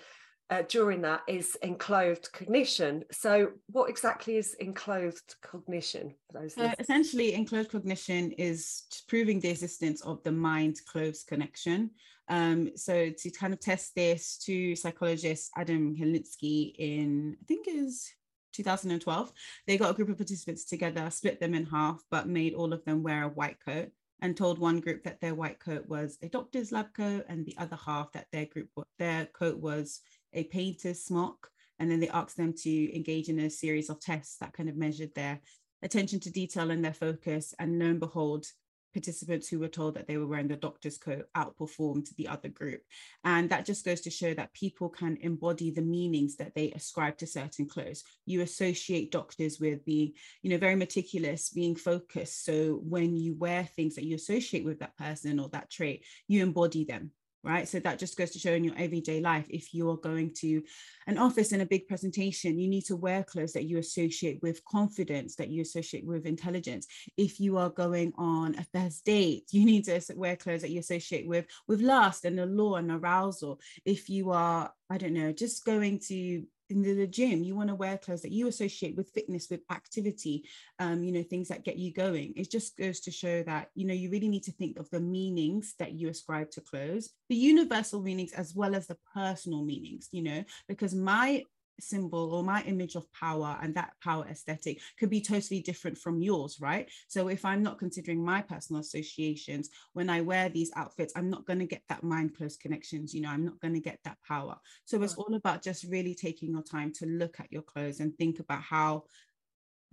uh, 0.49 0.63
during 0.69 1.01
that 1.01 1.21
is 1.27 1.55
enclothed 1.61 2.31
cognition. 2.31 3.03
So, 3.11 3.51
what 3.67 3.89
exactly 3.89 4.37
is 4.37 4.53
enclothed 4.55 5.35
cognition? 5.41 6.13
So 6.47 6.71
essentially, 6.79 7.33
enclothed 7.33 7.71
cognition 7.71 8.31
is 8.33 8.83
proving 9.07 9.39
the 9.39 9.49
existence 9.49 10.01
of 10.01 10.23
the 10.23 10.31
mind 10.31 10.79
clothes 10.85 11.23
connection. 11.23 11.91
Um, 12.29 12.71
so, 12.75 13.09
to 13.09 13.29
kind 13.31 13.53
of 13.53 13.59
test 13.59 13.93
this, 13.95 14.37
to 14.45 14.75
psychologist 14.75 15.51
Adam 15.57 15.95
Galinsky 15.95 16.73
in, 16.77 17.35
I 17.41 17.45
think 17.45 17.67
is 17.67 18.09
2012, 18.53 19.31
they 19.65 19.77
got 19.77 19.91
a 19.91 19.93
group 19.93 20.09
of 20.09 20.17
participants 20.17 20.65
together, 20.65 21.09
split 21.09 21.41
them 21.41 21.53
in 21.55 21.65
half, 21.65 22.01
but 22.09 22.27
made 22.27 22.53
all 22.53 22.71
of 22.71 22.83
them 22.85 23.03
wear 23.03 23.23
a 23.23 23.29
white 23.29 23.57
coat 23.65 23.89
and 24.21 24.35
told 24.35 24.57
one 24.57 24.79
group 24.79 25.03
that 25.03 25.21
their 25.21 25.35
white 25.35 25.59
coat 25.59 25.87
was 25.87 26.17
a 26.21 26.29
doctor's 26.29 26.71
lab 26.71 26.93
coat 26.93 27.23
and 27.29 27.45
the 27.45 27.55
other 27.57 27.77
half 27.85 28.11
that 28.13 28.25
their 28.31 28.45
group 28.45 28.67
their 28.97 29.25
coat 29.27 29.59
was 29.59 30.01
a 30.33 30.43
painter's 30.45 31.03
smock, 31.03 31.49
and 31.79 31.89
then 31.89 31.99
they 31.99 32.09
asked 32.09 32.37
them 32.37 32.53
to 32.63 32.95
engage 32.95 33.29
in 33.29 33.39
a 33.39 33.49
series 33.49 33.89
of 33.89 33.99
tests 33.99 34.37
that 34.37 34.53
kind 34.53 34.69
of 34.69 34.77
measured 34.77 35.13
their 35.15 35.41
attention 35.83 36.19
to 36.21 36.31
detail 36.31 36.71
and 36.71 36.83
their 36.83 36.93
focus. 36.93 37.53
And 37.59 37.79
lo 37.79 37.85
and 37.85 37.99
behold, 37.99 38.47
participants 38.93 39.47
who 39.47 39.59
were 39.59 39.67
told 39.67 39.93
that 39.93 40.07
they 40.07 40.17
were 40.17 40.25
wearing 40.25 40.47
the 40.47 40.55
doctor's 40.55 40.97
coat 40.97 41.25
outperformed 41.35 42.15
the 42.15 42.27
other 42.27 42.49
group. 42.49 42.81
And 43.23 43.49
that 43.49 43.65
just 43.65 43.85
goes 43.85 44.01
to 44.01 44.09
show 44.09 44.33
that 44.33 44.53
people 44.53 44.89
can 44.89 45.17
embody 45.21 45.69
the 45.69 45.83
meanings 45.83 46.35
that 46.37 46.55
they 46.55 46.71
ascribe 46.71 47.17
to 47.19 47.27
certain 47.27 47.67
clothes. 47.67 48.03
You 48.25 48.41
associate 48.41 49.11
doctors 49.11 49.59
with 49.59 49.85
being, 49.85 50.13
you 50.41 50.49
know, 50.49 50.57
very 50.57 50.75
meticulous, 50.75 51.49
being 51.49 51.75
focused. 51.75 52.43
So 52.43 52.81
when 52.83 53.15
you 53.15 53.35
wear 53.37 53.65
things 53.65 53.95
that 53.95 54.05
you 54.05 54.15
associate 54.15 54.65
with 54.65 54.79
that 54.79 54.97
person 54.97 55.39
or 55.39 55.49
that 55.49 55.69
trait, 55.69 56.03
you 56.27 56.41
embody 56.41 56.83
them 56.83 57.11
right? 57.47 57.67
So 57.67 57.79
that 57.79 57.97
just 57.97 58.17
goes 58.17 58.31
to 58.31 58.39
show 58.39 58.51
in 58.51 58.65
your 58.65 58.75
everyday 58.77 59.21
life, 59.21 59.45
if 59.49 59.73
you 59.73 59.89
are 59.89 59.97
going 59.97 60.33
to 60.39 60.61
an 61.07 61.17
office 61.17 61.53
in 61.53 61.61
a 61.61 61.65
big 61.65 61.87
presentation, 61.87 62.59
you 62.59 62.67
need 62.67 62.85
to 62.85 62.97
wear 62.97 63.23
clothes 63.23 63.53
that 63.53 63.63
you 63.63 63.77
associate 63.77 64.39
with 64.41 64.63
confidence, 64.65 65.35
that 65.37 65.49
you 65.49 65.61
associate 65.61 66.05
with 66.05 66.25
intelligence. 66.25 66.87
If 67.15 67.39
you 67.39 67.57
are 67.57 67.69
going 67.69 68.11
on 68.17 68.55
a 68.55 68.65
first 68.77 69.05
date, 69.05 69.45
you 69.51 69.65
need 69.65 69.85
to 69.85 70.01
wear 70.15 70.35
clothes 70.35 70.61
that 70.61 70.71
you 70.71 70.81
associate 70.81 71.27
with 71.27 71.45
with 71.67 71.79
lust 71.79 72.25
and 72.25 72.39
allure 72.39 72.79
and 72.79 72.91
arousal. 72.91 73.61
If 73.85 74.09
you 74.09 74.31
are, 74.31 74.73
I 74.89 74.97
don't 74.97 75.13
know, 75.13 75.31
just 75.31 75.63
going 75.63 75.99
to 76.07 76.43
in 76.69 76.81
the 76.81 77.07
gym 77.07 77.43
you 77.43 77.55
want 77.55 77.69
to 77.69 77.75
wear 77.75 77.97
clothes 77.97 78.21
that 78.21 78.31
you 78.31 78.47
associate 78.47 78.95
with 78.95 79.09
fitness 79.11 79.47
with 79.49 79.61
activity 79.71 80.43
um, 80.79 81.03
you 81.03 81.11
know 81.11 81.23
things 81.23 81.47
that 81.47 81.63
get 81.63 81.77
you 81.77 81.93
going. 81.93 82.33
It 82.35 82.51
just 82.51 82.77
goes 82.77 82.99
to 83.01 83.11
show 83.11 83.43
that 83.43 83.69
you 83.75 83.85
know 83.85 83.93
you 83.93 84.09
really 84.09 84.27
need 84.27 84.43
to 84.43 84.51
think 84.51 84.77
of 84.77 84.89
the 84.89 84.99
meanings 84.99 85.75
that 85.79 85.93
you 85.93 86.09
ascribe 86.09 86.51
to 86.51 86.61
clothes 86.61 87.09
the 87.29 87.35
universal 87.35 88.01
meanings 88.01 88.33
as 88.33 88.53
well 88.55 88.75
as 88.75 88.87
the 88.87 88.97
personal 89.13 89.63
meanings 89.63 90.09
you 90.11 90.23
know 90.23 90.43
because 90.67 90.93
my 90.93 91.43
symbol 91.79 92.33
or 92.33 92.43
my 92.43 92.63
image 92.63 92.95
of 92.95 93.11
power 93.13 93.57
and 93.61 93.75
that 93.75 93.93
power 94.03 94.25
aesthetic 94.29 94.79
could 94.99 95.09
be 95.09 95.21
totally 95.21 95.61
different 95.61 95.97
from 95.97 96.21
yours, 96.21 96.57
right? 96.59 96.89
So 97.07 97.27
if 97.27 97.45
I'm 97.45 97.63
not 97.63 97.79
considering 97.79 98.23
my 98.23 98.41
personal 98.41 98.81
associations, 98.81 99.69
when 99.93 100.09
I 100.09 100.21
wear 100.21 100.49
these 100.49 100.71
outfits, 100.75 101.13
I'm 101.15 101.29
not 101.29 101.45
going 101.45 101.59
to 101.59 101.65
get 101.65 101.83
that 101.89 102.03
mind 102.03 102.35
clothes 102.35 102.57
connections, 102.57 103.13
you 103.13 103.21
know, 103.21 103.29
I'm 103.29 103.45
not 103.45 103.59
going 103.59 103.73
to 103.73 103.79
get 103.79 103.99
that 104.05 104.17
power. 104.27 104.57
So 104.85 105.01
it's 105.03 105.15
all 105.15 105.33
about 105.35 105.63
just 105.63 105.85
really 105.85 106.15
taking 106.15 106.51
your 106.51 106.63
time 106.63 106.91
to 106.93 107.05
look 107.05 107.39
at 107.39 107.51
your 107.51 107.61
clothes 107.63 107.99
and 107.99 108.15
think 108.17 108.39
about 108.39 108.61
how 108.61 109.03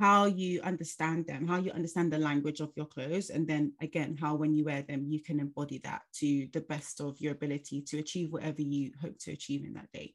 how 0.00 0.26
you 0.26 0.60
understand 0.62 1.26
them, 1.26 1.46
how 1.46 1.58
you 1.58 1.70
understand 1.70 2.12
the 2.12 2.18
language 2.18 2.60
of 2.60 2.72
your 2.74 2.86
clothes, 2.86 3.30
and 3.30 3.46
then 3.46 3.72
again, 3.80 4.16
how 4.20 4.34
when 4.34 4.52
you 4.52 4.64
wear 4.64 4.82
them, 4.82 5.06
you 5.06 5.22
can 5.22 5.38
embody 5.38 5.78
that 5.84 6.02
to 6.12 6.48
the 6.52 6.60
best 6.62 7.00
of 7.00 7.20
your 7.20 7.32
ability 7.32 7.82
to 7.82 7.98
achieve 7.98 8.32
whatever 8.32 8.60
you 8.60 8.90
hope 9.00 9.16
to 9.20 9.30
achieve 9.30 9.64
in 9.64 9.74
that 9.74 9.90
day. 9.92 10.14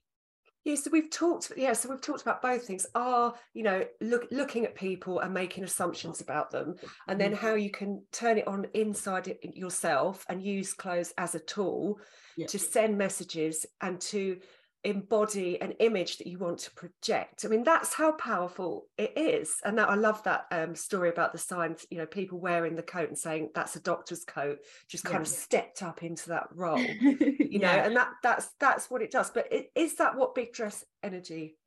Yeah, 0.65 0.75
so 0.75 0.89
we've 0.91 1.09
talked. 1.09 1.51
Yeah, 1.55 1.73
so 1.73 1.89
we've 1.89 2.01
talked 2.01 2.21
about 2.21 2.41
both 2.41 2.65
things. 2.65 2.85
Are 2.93 3.33
you 3.53 3.63
know 3.63 3.85
look 4.01 4.27
looking 4.31 4.65
at 4.65 4.75
people 4.75 5.19
and 5.19 5.33
making 5.33 5.63
assumptions 5.63 6.21
about 6.21 6.51
them, 6.51 6.75
and 7.07 7.19
then 7.19 7.31
mm. 7.31 7.37
how 7.37 7.55
you 7.55 7.71
can 7.71 8.03
turn 8.11 8.37
it 8.37 8.47
on 8.47 8.67
inside 8.73 9.33
yourself 9.41 10.25
and 10.29 10.43
use 10.43 10.73
clothes 10.73 11.13
as 11.17 11.35
a 11.35 11.39
tool 11.39 11.99
yeah. 12.35 12.47
to 12.47 12.59
send 12.59 12.97
messages 12.97 13.65
and 13.81 14.01
to 14.01 14.37
embody 14.83 15.61
an 15.61 15.71
image 15.79 16.17
that 16.17 16.27
you 16.27 16.37
want 16.37 16.59
to 16.59 16.71
project. 16.71 17.43
I 17.43 17.49
mean, 17.49 17.63
that's 17.63 17.93
how 17.93 18.13
powerful 18.13 18.87
it 18.97 19.13
is. 19.17 19.55
And 19.65 19.77
that 19.77 19.89
I 19.89 19.95
love 19.95 20.23
that 20.23 20.45
um, 20.51 20.75
story 20.75 21.09
about 21.09 21.33
the 21.33 21.37
signs, 21.37 21.85
you 21.89 21.97
know, 21.97 22.05
people 22.05 22.39
wearing 22.39 22.75
the 22.75 22.83
coat 22.83 23.09
and 23.09 23.17
saying 23.17 23.49
that's 23.53 23.75
a 23.75 23.81
doctor's 23.81 24.23
coat, 24.23 24.59
just 24.87 25.03
kind 25.03 25.17
yeah. 25.17 25.21
of 25.21 25.27
stepped 25.27 25.83
up 25.83 26.03
into 26.03 26.29
that 26.29 26.47
role, 26.55 26.79
you 26.79 27.35
yeah. 27.39 27.59
know, 27.59 27.81
and 27.83 27.95
that 27.95 28.09
that's 28.23 28.49
that's 28.59 28.89
what 28.89 29.01
it 29.01 29.11
does. 29.11 29.29
But 29.29 29.51
it, 29.51 29.71
is 29.75 29.95
that 29.95 30.15
what 30.15 30.35
big 30.35 30.53
dress 30.53 30.85
energy 31.03 31.57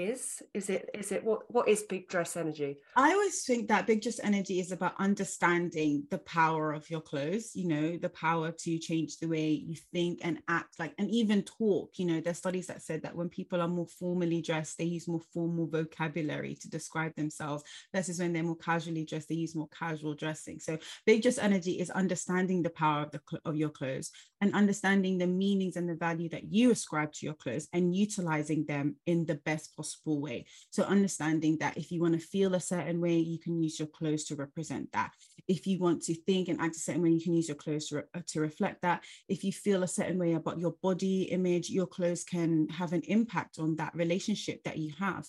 is? 0.00 0.42
Is 0.54 0.70
it 0.70 0.88
is 0.94 1.12
it 1.12 1.22
what 1.24 1.50
what 1.52 1.68
is 1.68 1.82
big 1.82 2.08
dress 2.08 2.36
energy? 2.36 2.78
I 2.96 3.12
always 3.12 3.44
think 3.44 3.68
that 3.68 3.86
big 3.86 4.02
dress 4.02 4.20
energy 4.22 4.60
is 4.60 4.72
about 4.72 4.94
understanding 4.98 6.04
the 6.10 6.18
power 6.18 6.72
of 6.72 6.88
your 6.90 7.00
clothes 7.00 7.52
you 7.54 7.68
know 7.68 7.96
the 7.96 8.08
power 8.08 8.50
to 8.50 8.78
change 8.78 9.18
the 9.18 9.28
way 9.28 9.50
you 9.50 9.76
think 9.92 10.20
and 10.22 10.38
act 10.48 10.78
like 10.78 10.94
and 10.98 11.10
even 11.10 11.42
talk. 11.42 11.98
You 11.98 12.06
know 12.06 12.20
there's 12.20 12.38
studies 12.38 12.66
that 12.68 12.82
said 12.82 13.02
that 13.02 13.14
when 13.14 13.28
people 13.28 13.60
are 13.60 13.68
more 13.68 13.86
formally 13.86 14.40
dressed 14.40 14.78
they 14.78 14.84
use 14.84 15.06
more 15.06 15.22
formal 15.34 15.66
vocabulary 15.66 16.54
to 16.60 16.70
describe 16.70 17.14
themselves 17.16 17.62
versus 17.94 18.18
when 18.18 18.32
they're 18.32 18.42
more 18.42 18.56
casually 18.56 19.04
dressed 19.04 19.28
they 19.28 19.34
use 19.34 19.54
more 19.54 19.68
casual 19.68 20.14
dressing. 20.14 20.58
So 20.58 20.78
big 21.06 21.22
dress 21.22 21.38
energy 21.38 21.72
is 21.72 21.90
understanding 21.90 22.62
the 22.62 22.70
power 22.70 23.02
of 23.02 23.10
the 23.10 23.20
of 23.44 23.56
your 23.56 23.70
clothes 23.70 24.10
and 24.40 24.54
understanding 24.54 25.18
the 25.18 25.26
meanings 25.26 25.76
and 25.76 25.88
the 25.88 25.94
value 25.94 26.28
that 26.30 26.50
you 26.50 26.70
ascribe 26.70 27.12
to 27.12 27.26
your 27.26 27.34
clothes 27.34 27.68
and 27.72 27.94
utilizing 27.94 28.64
them 28.64 28.96
in 29.06 29.26
the 29.26 29.34
best 29.34 29.76
possible 29.76 29.89
way. 30.06 30.46
So, 30.70 30.82
understanding 30.84 31.58
that 31.58 31.76
if 31.76 31.90
you 31.90 32.00
want 32.00 32.14
to 32.14 32.26
feel 32.26 32.54
a 32.54 32.60
certain 32.60 33.00
way, 33.00 33.18
you 33.18 33.38
can 33.38 33.62
use 33.62 33.78
your 33.78 33.88
clothes 33.88 34.24
to 34.24 34.36
represent 34.36 34.90
that. 34.92 35.12
If 35.48 35.66
you 35.66 35.78
want 35.78 36.02
to 36.02 36.14
think 36.14 36.48
and 36.48 36.60
act 36.60 36.76
a 36.76 36.80
certain 36.80 37.02
way, 37.02 37.10
you 37.10 37.22
can 37.22 37.34
use 37.34 37.48
your 37.48 37.56
clothes 37.56 37.88
to, 37.88 37.96
re- 37.96 38.02
uh, 38.14 38.20
to 38.28 38.40
reflect 38.40 38.82
that. 38.82 39.04
If 39.28 39.44
you 39.44 39.52
feel 39.52 39.82
a 39.82 39.88
certain 39.88 40.18
way 40.18 40.34
about 40.34 40.58
your 40.58 40.74
body 40.82 41.22
image, 41.24 41.70
your 41.70 41.86
clothes 41.86 42.24
can 42.24 42.68
have 42.68 42.92
an 42.92 43.02
impact 43.02 43.58
on 43.58 43.76
that 43.76 43.94
relationship 43.94 44.62
that 44.64 44.78
you 44.78 44.92
have. 44.98 45.26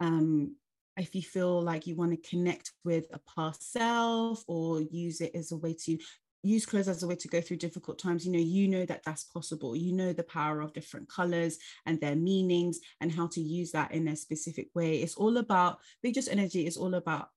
Um, 0.00 0.56
if 0.96 1.14
you 1.14 1.22
feel 1.22 1.60
like 1.60 1.86
you 1.86 1.96
want 1.96 2.12
to 2.12 2.28
connect 2.28 2.72
with 2.84 3.06
a 3.12 3.20
past 3.34 3.72
self 3.72 4.44
or 4.46 4.80
use 4.80 5.20
it 5.20 5.34
as 5.34 5.50
a 5.50 5.56
way 5.56 5.74
to 5.84 5.98
use 6.44 6.66
clothes 6.66 6.88
as 6.88 7.02
a 7.02 7.06
way 7.06 7.16
to 7.16 7.28
go 7.28 7.40
through 7.40 7.56
difficult 7.56 7.98
times. 7.98 8.24
You 8.24 8.32
know 8.32 8.38
you 8.38 8.68
know 8.68 8.84
that 8.86 9.02
that's 9.04 9.24
possible. 9.24 9.74
You 9.74 9.92
know 9.92 10.12
the 10.12 10.22
power 10.24 10.60
of 10.60 10.72
different 10.72 11.08
colors 11.08 11.58
and 11.86 12.00
their 12.00 12.16
meanings 12.16 12.80
and 13.00 13.10
how 13.10 13.26
to 13.28 13.40
use 13.40 13.72
that 13.72 13.92
in 13.92 14.08
a 14.08 14.16
specific 14.16 14.68
way. 14.74 14.96
It's 14.96 15.16
all 15.16 15.38
about 15.38 15.78
dress 16.02 16.28
energy 16.28 16.66
is 16.66 16.76
all 16.76 16.94
about 16.94 17.30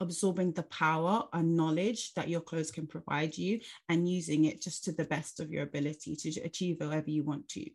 absorbing 0.00 0.52
the 0.52 0.62
power 0.64 1.24
and 1.32 1.56
knowledge 1.56 2.14
that 2.14 2.28
your 2.28 2.40
clothes 2.40 2.70
can 2.70 2.86
provide 2.86 3.36
you 3.36 3.60
and 3.88 4.08
using 4.08 4.46
it 4.46 4.60
just 4.60 4.82
to 4.84 4.92
the 4.92 5.04
best 5.04 5.40
of 5.40 5.50
your 5.50 5.62
ability 5.62 6.16
to 6.16 6.40
achieve 6.40 6.80
whatever 6.80 7.10
you 7.10 7.22
want 7.22 7.46
to 7.48 7.66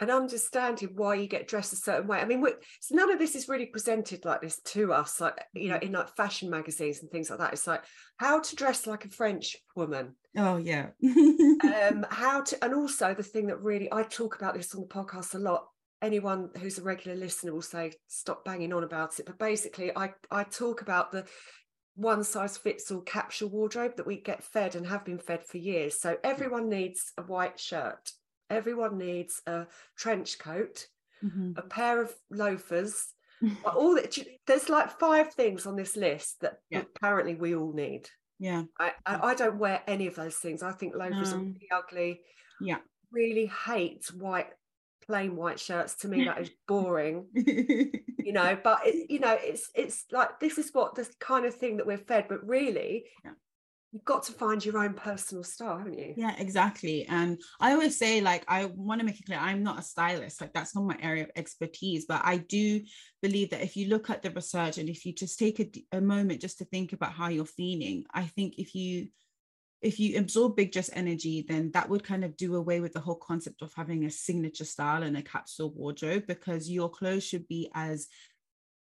and 0.00 0.10
understanding 0.10 0.90
why 0.94 1.14
you 1.14 1.26
get 1.26 1.48
dressed 1.48 1.72
a 1.72 1.76
certain 1.76 2.06
way. 2.06 2.18
I 2.18 2.24
mean, 2.26 2.44
so 2.80 2.94
none 2.94 3.10
of 3.10 3.18
this 3.18 3.34
is 3.34 3.48
really 3.48 3.66
presented 3.66 4.24
like 4.24 4.42
this 4.42 4.60
to 4.60 4.92
us, 4.92 5.20
like 5.20 5.42
you 5.54 5.68
know, 5.68 5.76
mm-hmm. 5.76 5.86
in 5.86 5.92
like 5.92 6.14
fashion 6.16 6.50
magazines 6.50 7.00
and 7.00 7.10
things 7.10 7.30
like 7.30 7.38
that. 7.38 7.52
It's 7.52 7.66
like 7.66 7.82
how 8.18 8.40
to 8.40 8.56
dress 8.56 8.86
like 8.86 9.04
a 9.04 9.08
French 9.08 9.56
woman. 9.74 10.14
Oh 10.36 10.56
yeah. 10.56 10.88
um, 11.02 12.04
how 12.10 12.42
to, 12.42 12.64
and 12.64 12.74
also 12.74 13.14
the 13.14 13.22
thing 13.22 13.46
that 13.46 13.62
really 13.62 13.92
I 13.92 14.02
talk 14.02 14.36
about 14.36 14.54
this 14.54 14.74
on 14.74 14.82
the 14.82 14.86
podcast 14.86 15.34
a 15.34 15.38
lot. 15.38 15.66
Anyone 16.02 16.50
who's 16.60 16.78
a 16.78 16.82
regular 16.82 17.16
listener 17.16 17.54
will 17.54 17.62
say 17.62 17.92
stop 18.06 18.44
banging 18.44 18.74
on 18.74 18.84
about 18.84 19.18
it, 19.18 19.24
but 19.24 19.38
basically, 19.38 19.96
I 19.96 20.12
I 20.30 20.44
talk 20.44 20.82
about 20.82 21.10
the 21.10 21.24
one 21.94 22.22
size 22.22 22.58
fits 22.58 22.90
all 22.90 23.00
capsule 23.00 23.48
wardrobe 23.48 23.96
that 23.96 24.06
we 24.06 24.20
get 24.20 24.44
fed 24.44 24.74
and 24.74 24.86
have 24.86 25.06
been 25.06 25.18
fed 25.18 25.42
for 25.46 25.56
years. 25.56 25.98
So 25.98 26.18
everyone 26.22 26.68
needs 26.68 27.12
a 27.16 27.22
white 27.22 27.58
shirt 27.58 28.12
everyone 28.50 28.98
needs 28.98 29.42
a 29.46 29.66
trench 29.96 30.38
coat, 30.38 30.86
mm-hmm. 31.24 31.52
a 31.56 31.62
pair 31.62 32.02
of 32.02 32.12
loafers. 32.30 33.12
all 33.66 33.94
that 33.94 34.16
there's 34.46 34.70
like 34.70 34.98
five 34.98 35.34
things 35.34 35.66
on 35.66 35.76
this 35.76 35.94
list 35.94 36.40
that 36.40 36.60
yeah. 36.70 36.82
apparently 36.96 37.34
we 37.34 37.54
all 37.54 37.72
need. 37.72 38.08
Yeah. 38.38 38.64
I, 38.78 38.92
I, 39.04 39.28
I, 39.28 39.34
don't 39.34 39.58
wear 39.58 39.82
any 39.86 40.06
of 40.06 40.14
those 40.14 40.36
things. 40.36 40.62
I 40.62 40.72
think 40.72 40.94
loafers 40.94 41.34
are 41.34 41.38
really 41.38 41.68
ugly. 41.70 42.20
Yeah. 42.60 42.78
Really 43.12 43.50
hate 43.66 44.06
white 44.14 44.48
plain 45.06 45.36
white 45.36 45.60
shirts 45.60 45.94
to 45.94 46.08
me 46.08 46.24
that 46.24 46.40
is 46.40 46.50
boring 46.68 47.26
you 47.34 48.32
know 48.32 48.58
but 48.62 48.80
it, 48.84 49.08
you 49.08 49.20
know 49.20 49.36
it's 49.40 49.70
it's 49.74 50.04
like 50.10 50.40
this 50.40 50.58
is 50.58 50.70
what 50.72 50.94
the 50.94 51.08
kind 51.20 51.46
of 51.46 51.54
thing 51.54 51.76
that 51.76 51.86
we're 51.86 51.96
fed 51.96 52.26
but 52.28 52.44
really 52.46 53.04
yeah 53.24 53.30
you've 53.92 54.04
got 54.04 54.22
to 54.24 54.32
find 54.32 54.64
your 54.64 54.78
own 54.78 54.94
personal 54.94 55.42
style 55.42 55.78
haven't 55.78 55.98
you? 55.98 56.14
Yeah 56.16 56.34
exactly 56.38 57.06
and 57.06 57.40
i 57.60 57.72
always 57.72 57.96
say 57.96 58.20
like 58.20 58.44
i 58.48 58.66
want 58.66 59.00
to 59.00 59.06
make 59.06 59.18
it 59.18 59.26
clear 59.26 59.38
i'm 59.38 59.62
not 59.62 59.78
a 59.78 59.82
stylist 59.82 60.40
like 60.40 60.52
that's 60.52 60.74
not 60.74 60.84
my 60.84 60.96
area 61.00 61.24
of 61.24 61.30
expertise 61.36 62.04
but 62.06 62.20
i 62.24 62.36
do 62.36 62.82
believe 63.22 63.50
that 63.50 63.62
if 63.62 63.76
you 63.76 63.88
look 63.88 64.10
at 64.10 64.22
the 64.22 64.30
research 64.30 64.78
and 64.78 64.88
if 64.88 65.06
you 65.06 65.12
just 65.12 65.38
take 65.38 65.60
a, 65.60 65.96
a 65.96 66.00
moment 66.00 66.40
just 66.40 66.58
to 66.58 66.64
think 66.66 66.92
about 66.92 67.12
how 67.12 67.28
you're 67.28 67.44
feeling 67.44 68.04
i 68.12 68.24
think 68.24 68.54
if 68.58 68.74
you 68.74 69.08
if 69.82 70.00
you 70.00 70.18
absorb 70.18 70.56
big 70.56 70.72
just 70.72 70.90
energy, 70.94 71.44
then 71.46 71.70
that 71.72 71.88
would 71.88 72.02
kind 72.02 72.24
of 72.24 72.36
do 72.36 72.56
away 72.56 72.80
with 72.80 72.92
the 72.92 73.00
whole 73.00 73.16
concept 73.16 73.62
of 73.62 73.72
having 73.74 74.04
a 74.04 74.10
signature 74.10 74.64
style 74.64 75.02
and 75.02 75.16
a 75.16 75.22
capsule 75.22 75.72
wardrobe 75.74 76.24
because 76.26 76.70
your 76.70 76.88
clothes 76.88 77.24
should 77.24 77.46
be 77.46 77.70
as 77.74 78.08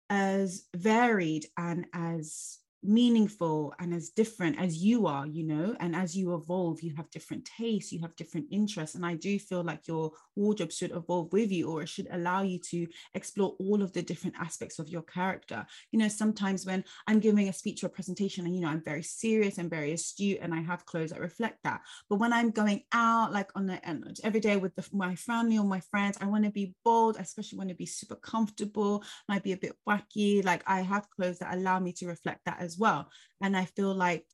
as 0.09 0.67
varied 0.75 1.45
and 1.57 1.87
as 1.93 2.59
meaningful 2.83 3.73
and 3.79 3.93
as 3.93 4.09
different 4.09 4.59
as 4.59 4.77
you 4.77 5.07
are 5.07 5.25
you 5.25 5.43
know 5.43 5.75
and 5.79 5.95
as 5.95 6.15
you 6.15 6.33
evolve 6.35 6.81
you 6.81 6.93
have 6.95 7.09
different 7.11 7.47
tastes 7.57 7.91
you 7.91 8.01
have 8.01 8.15
different 8.15 8.45
interests. 8.51 8.95
And 8.95 9.05
i 9.05 9.15
do 9.15 9.39
feel 9.39 9.63
like 9.63 9.87
your 9.87 10.11
wardrobe 10.35 10.71
should 10.71 10.91
evolve 10.91 11.31
with 11.31 11.51
you 11.51 11.69
or 11.69 11.83
it 11.83 11.89
should 11.89 12.07
allow 12.11 12.41
you 12.41 12.59
to 12.71 12.87
explore 13.13 13.55
all 13.59 13.81
of 13.81 13.93
the 13.93 14.01
different 14.01 14.35
aspects 14.39 14.79
of 14.79 14.89
your 14.89 15.03
character. 15.03 15.65
You 15.91 15.99
know 15.99 16.07
sometimes 16.07 16.65
when 16.65 16.83
i'm 17.07 17.19
giving 17.19 17.49
a 17.49 17.53
speech 17.53 17.83
or 17.83 17.87
a 17.87 17.89
presentation 17.89 18.45
and 18.45 18.55
you 18.55 18.61
know 18.61 18.69
i'm 18.69 18.83
very 18.83 19.03
serious 19.03 19.57
and 19.57 19.69
very 19.69 19.93
astute 19.93 20.39
and 20.41 20.53
i 20.53 20.61
have 20.61 20.85
clothes 20.85 21.11
that 21.11 21.19
reflect 21.19 21.59
that. 21.63 21.81
But 22.09 22.17
when 22.17 22.33
i'm 22.33 22.51
going 22.51 22.83
out 22.93 23.31
like 23.31 23.49
on 23.55 23.67
the 23.67 23.79
every 24.23 24.39
day 24.39 24.57
with 24.57 24.75
the, 24.75 24.85
my 24.91 25.15
family 25.15 25.57
or 25.57 25.65
my 25.65 25.79
friends 25.79 26.17
i 26.21 26.25
want 26.25 26.43
to 26.43 26.51
be 26.51 26.75
bold 26.83 27.17
I 27.17 27.21
especially 27.21 27.57
want 27.57 27.69
to 27.69 27.75
be 27.75 27.85
super 27.85 28.15
comfortable 28.15 29.03
might 29.29 29.43
be 29.43 29.53
a 29.53 29.57
bit 29.57 29.75
wacky. 29.87 30.43
Like 30.43 30.63
i 30.67 30.81
have 30.81 31.09
clothes 31.09 31.39
that 31.39 31.53
allow 31.53 31.79
me 31.79 31.93
to 31.93 32.07
reflect 32.07 32.41
that 32.45 32.59
as 32.59 32.72
as 32.73 32.79
well. 32.79 33.09
And 33.41 33.55
i 33.55 33.65
feel 33.65 33.93
like 33.93 34.25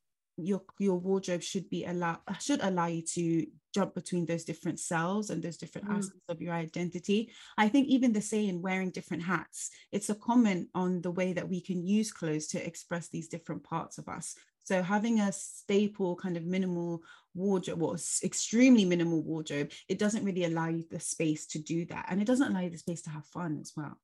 your 0.41 0.61
your 0.79 0.95
wardrobe 0.95 1.43
should 1.43 1.69
be 1.69 1.85
allow 1.85 2.19
should 2.39 2.61
allow 2.63 2.87
you 2.87 3.01
to 3.01 3.45
jump 3.75 3.93
between 3.93 4.25
those 4.25 4.45
different 4.45 4.79
cells 4.79 5.29
and 5.29 5.43
those 5.43 5.57
different 5.57 5.87
mm. 5.87 5.97
aspects 5.97 6.29
of 6.29 6.41
your 6.41 6.53
identity. 6.53 7.29
I 7.57 7.69
think 7.69 7.87
even 7.87 8.13
the 8.13 8.21
saying 8.21 8.61
wearing 8.61 8.91
different 8.91 9.23
hats 9.23 9.69
it's 9.91 10.09
a 10.09 10.15
comment 10.15 10.69
on 10.73 11.01
the 11.01 11.11
way 11.11 11.33
that 11.33 11.49
we 11.49 11.61
can 11.61 11.85
use 11.85 12.11
clothes 12.11 12.47
to 12.47 12.65
express 12.65 13.09
these 13.09 13.27
different 13.27 13.63
parts 13.63 13.97
of 13.97 14.07
us. 14.07 14.35
So 14.63 14.81
having 14.81 15.19
a 15.19 15.31
staple 15.31 16.15
kind 16.15 16.37
of 16.37 16.45
minimal 16.45 17.01
wardrobe 17.33 17.83
or 17.83 17.97
extremely 18.23 18.85
minimal 18.85 19.21
wardrobe 19.21 19.71
it 19.87 19.99
doesn't 19.99 20.23
really 20.23 20.45
allow 20.45 20.69
you 20.69 20.85
the 20.89 20.99
space 20.99 21.45
to 21.47 21.59
do 21.59 21.85
that. 21.87 22.05
And 22.09 22.21
it 22.21 22.25
doesn't 22.25 22.49
allow 22.49 22.61
you 22.61 22.69
the 22.69 22.85
space 22.85 23.01
to 23.03 23.09
have 23.09 23.25
fun 23.25 23.59
as 23.61 23.73
well 23.75 23.97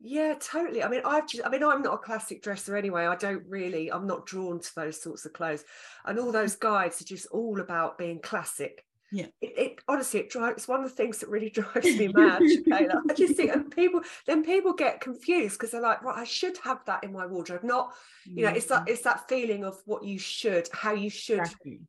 yeah, 0.00 0.34
totally. 0.38 0.82
I 0.82 0.88
mean, 0.88 1.00
I've 1.04 1.28
just, 1.28 1.46
I 1.46 1.48
mean, 1.48 1.62
I'm 1.62 1.82
not 1.82 1.94
a 1.94 1.98
classic 1.98 2.42
dresser 2.42 2.76
anyway. 2.76 3.06
I 3.06 3.16
don't 3.16 3.44
really, 3.48 3.90
I'm 3.90 4.06
not 4.06 4.26
drawn 4.26 4.60
to 4.60 4.74
those 4.74 5.00
sorts 5.00 5.24
of 5.24 5.32
clothes. 5.32 5.64
And 6.04 6.18
all 6.18 6.28
mm. 6.28 6.32
those 6.32 6.56
guides 6.56 7.00
are 7.00 7.06
just 7.06 7.26
all 7.28 7.60
about 7.60 7.96
being 7.96 8.20
classic. 8.20 8.84
Yeah. 9.12 9.26
It, 9.40 9.58
it 9.58 9.78
honestly, 9.86 10.20
it 10.20 10.30
drives, 10.30 10.56
it's 10.56 10.68
one 10.68 10.82
of 10.82 10.90
the 10.90 10.96
things 10.96 11.18
that 11.18 11.30
really 11.30 11.50
drives 11.54 11.86
me 11.86 12.08
mad. 12.08 12.42
I 12.72 12.88
just 13.14 13.36
think, 13.36 13.52
and 13.52 13.70
people, 13.70 14.02
then 14.26 14.44
people 14.44 14.72
get 14.72 15.00
confused 15.00 15.58
because 15.58 15.70
they're 15.70 15.80
like, 15.80 16.02
right, 16.02 16.18
I 16.18 16.24
should 16.24 16.58
have 16.58 16.84
that 16.86 17.04
in 17.04 17.12
my 17.12 17.24
wardrobe. 17.24 17.64
Not, 17.64 17.94
you 18.26 18.44
know, 18.44 18.50
it's 18.50 18.66
that, 18.66 18.88
it's 18.88 19.02
that 19.02 19.28
feeling 19.28 19.64
of 19.64 19.80
what 19.86 20.04
you 20.04 20.18
should, 20.18 20.68
how 20.72 20.92
you 20.92 21.08
should 21.08 21.38
exactly. 21.38 21.80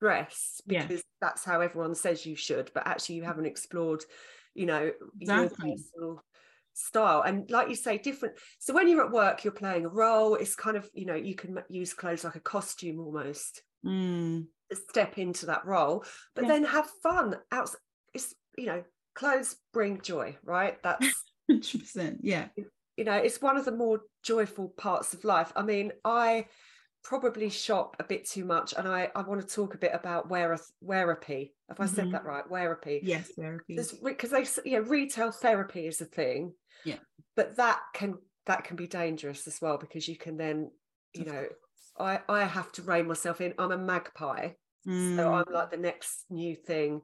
dress 0.00 0.60
because 0.66 0.90
yeah. 0.90 0.98
that's 1.20 1.44
how 1.44 1.60
everyone 1.60 1.94
says 1.94 2.26
you 2.26 2.34
should, 2.34 2.70
but 2.74 2.86
actually 2.86 3.16
you 3.16 3.22
haven't 3.22 3.46
explored, 3.46 4.02
you 4.54 4.66
know, 4.66 4.90
exactly. 5.20 5.68
your 5.68 5.76
personal 5.76 6.24
style. 6.74 7.22
And 7.22 7.50
like 7.50 7.68
you 7.68 7.76
say 7.76 7.98
different 7.98 8.34
so 8.58 8.74
when 8.74 8.88
you're 8.88 9.04
at 9.04 9.12
work 9.12 9.44
you're 9.44 9.52
playing 9.52 9.84
a 9.84 9.88
role 9.88 10.34
it's 10.34 10.54
kind 10.54 10.76
of 10.76 10.88
you 10.92 11.06
know 11.06 11.14
you 11.14 11.34
can 11.34 11.58
use 11.68 11.94
clothes 11.94 12.24
like 12.24 12.34
a 12.34 12.40
costume 12.40 13.00
almost 13.00 13.62
mm. 13.86 14.44
step 14.72 15.16
into 15.18 15.46
that 15.46 15.64
role 15.64 16.04
but 16.34 16.44
yeah. 16.44 16.48
then 16.48 16.64
have 16.64 16.88
fun 17.02 17.36
out 17.52 17.70
it's 18.12 18.34
you 18.58 18.66
know 18.66 18.82
clothes 19.14 19.56
bring 19.72 20.00
joy 20.00 20.36
right? 20.44 20.82
That's 20.82 21.24
100% 21.50 22.18
yeah. 22.22 22.48
You 22.96 23.04
know 23.04 23.14
it's 23.14 23.40
one 23.40 23.56
of 23.56 23.64
the 23.64 23.72
more 23.72 24.00
joyful 24.22 24.68
parts 24.76 25.14
of 25.14 25.24
life. 25.24 25.52
I 25.56 25.62
mean 25.62 25.92
i 26.04 26.46
probably 27.04 27.50
shop 27.50 27.96
a 28.00 28.04
bit 28.04 28.26
too 28.26 28.46
much 28.46 28.72
and 28.76 28.88
i 28.88 29.10
i 29.14 29.20
want 29.20 29.38
to 29.38 29.46
talk 29.46 29.74
a 29.74 29.78
bit 29.78 29.92
about 29.92 30.30
wear 30.30 30.58
wearapy 30.82 31.52
have 31.68 31.78
i 31.78 31.84
mm-hmm. 31.84 31.94
said 31.94 32.10
that 32.10 32.24
right 32.24 32.50
wearapy 32.50 33.00
yes 33.02 33.30
therapy 33.38 33.76
because 34.02 34.30
they 34.30 34.46
you 34.64 34.78
know 34.78 34.88
retail 34.88 35.30
therapy 35.30 35.86
is 35.86 36.00
a 36.00 36.06
thing 36.06 36.54
yeah 36.84 36.98
but 37.36 37.56
that 37.56 37.80
can 37.92 38.18
that 38.46 38.64
can 38.64 38.76
be 38.76 38.86
dangerous 38.86 39.46
as 39.46 39.60
well 39.60 39.78
because 39.78 40.08
you 40.08 40.16
can 40.16 40.36
then 40.36 40.70
you 41.14 41.24
know 41.24 41.46
i 41.98 42.20
i 42.28 42.44
have 42.44 42.70
to 42.72 42.82
rein 42.82 43.06
myself 43.06 43.40
in 43.40 43.54
i'm 43.58 43.72
a 43.72 43.78
magpie 43.78 44.50
mm. 44.86 45.16
so 45.16 45.32
i'm 45.32 45.52
like 45.52 45.70
the 45.70 45.76
next 45.76 46.24
new 46.30 46.54
thing 46.54 47.00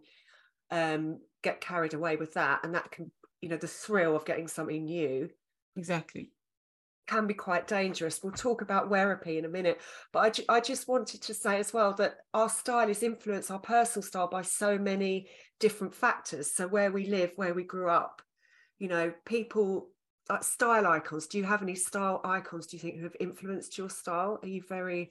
um 0.71 1.19
get 1.43 1.61
carried 1.61 1.95
away 1.95 2.17
with 2.17 2.35
that 2.35 2.61
and 2.65 2.75
that 2.75 2.91
can 2.91 3.11
you 3.41 3.49
know 3.49 3.57
the 3.57 3.67
thrill 3.67 4.15
of 4.15 4.25
getting 4.25 4.49
something 4.49 4.85
new 4.85 5.29
exactly 5.77 6.31
can 7.11 7.27
be 7.27 7.35
quite 7.35 7.67
dangerous. 7.67 8.23
We'll 8.23 8.33
talk 8.33 8.63
about 8.63 8.89
wearapy 8.89 9.37
in 9.37 9.45
a 9.45 9.49
minute, 9.49 9.81
but 10.13 10.21
I, 10.21 10.31
ju- 10.31 10.45
I 10.49 10.61
just 10.61 10.87
wanted 10.87 11.21
to 11.23 11.35
say 11.35 11.59
as 11.59 11.73
well 11.73 11.93
that 11.95 12.19
our 12.33 12.49
style 12.49 12.89
is 12.89 13.03
influenced, 13.03 13.51
our 13.51 13.59
personal 13.59 14.05
style, 14.05 14.29
by 14.29 14.43
so 14.43 14.79
many 14.79 15.27
different 15.59 15.93
factors. 15.93 16.53
So 16.53 16.69
where 16.69 16.93
we 16.93 17.09
live, 17.09 17.33
where 17.35 17.53
we 17.53 17.65
grew 17.65 17.91
up, 17.91 18.23
you 18.81 18.89
know, 18.89 19.13
people 19.25 19.89
like 20.29 20.43
style 20.43 20.87
icons. 20.87 21.27
Do 21.27 21.39
you 21.39 21.45
have 21.45 21.63
any 21.63 21.75
style 21.75 22.21
icons? 22.25 22.67
Do 22.67 22.77
you 22.77 22.81
think 22.81 22.97
who 22.97 23.05
have 23.05 23.17
influenced 23.21 23.77
your 23.77 23.91
style? 23.91 24.39
Are 24.43 24.49
you 24.49 24.63
very? 24.69 25.11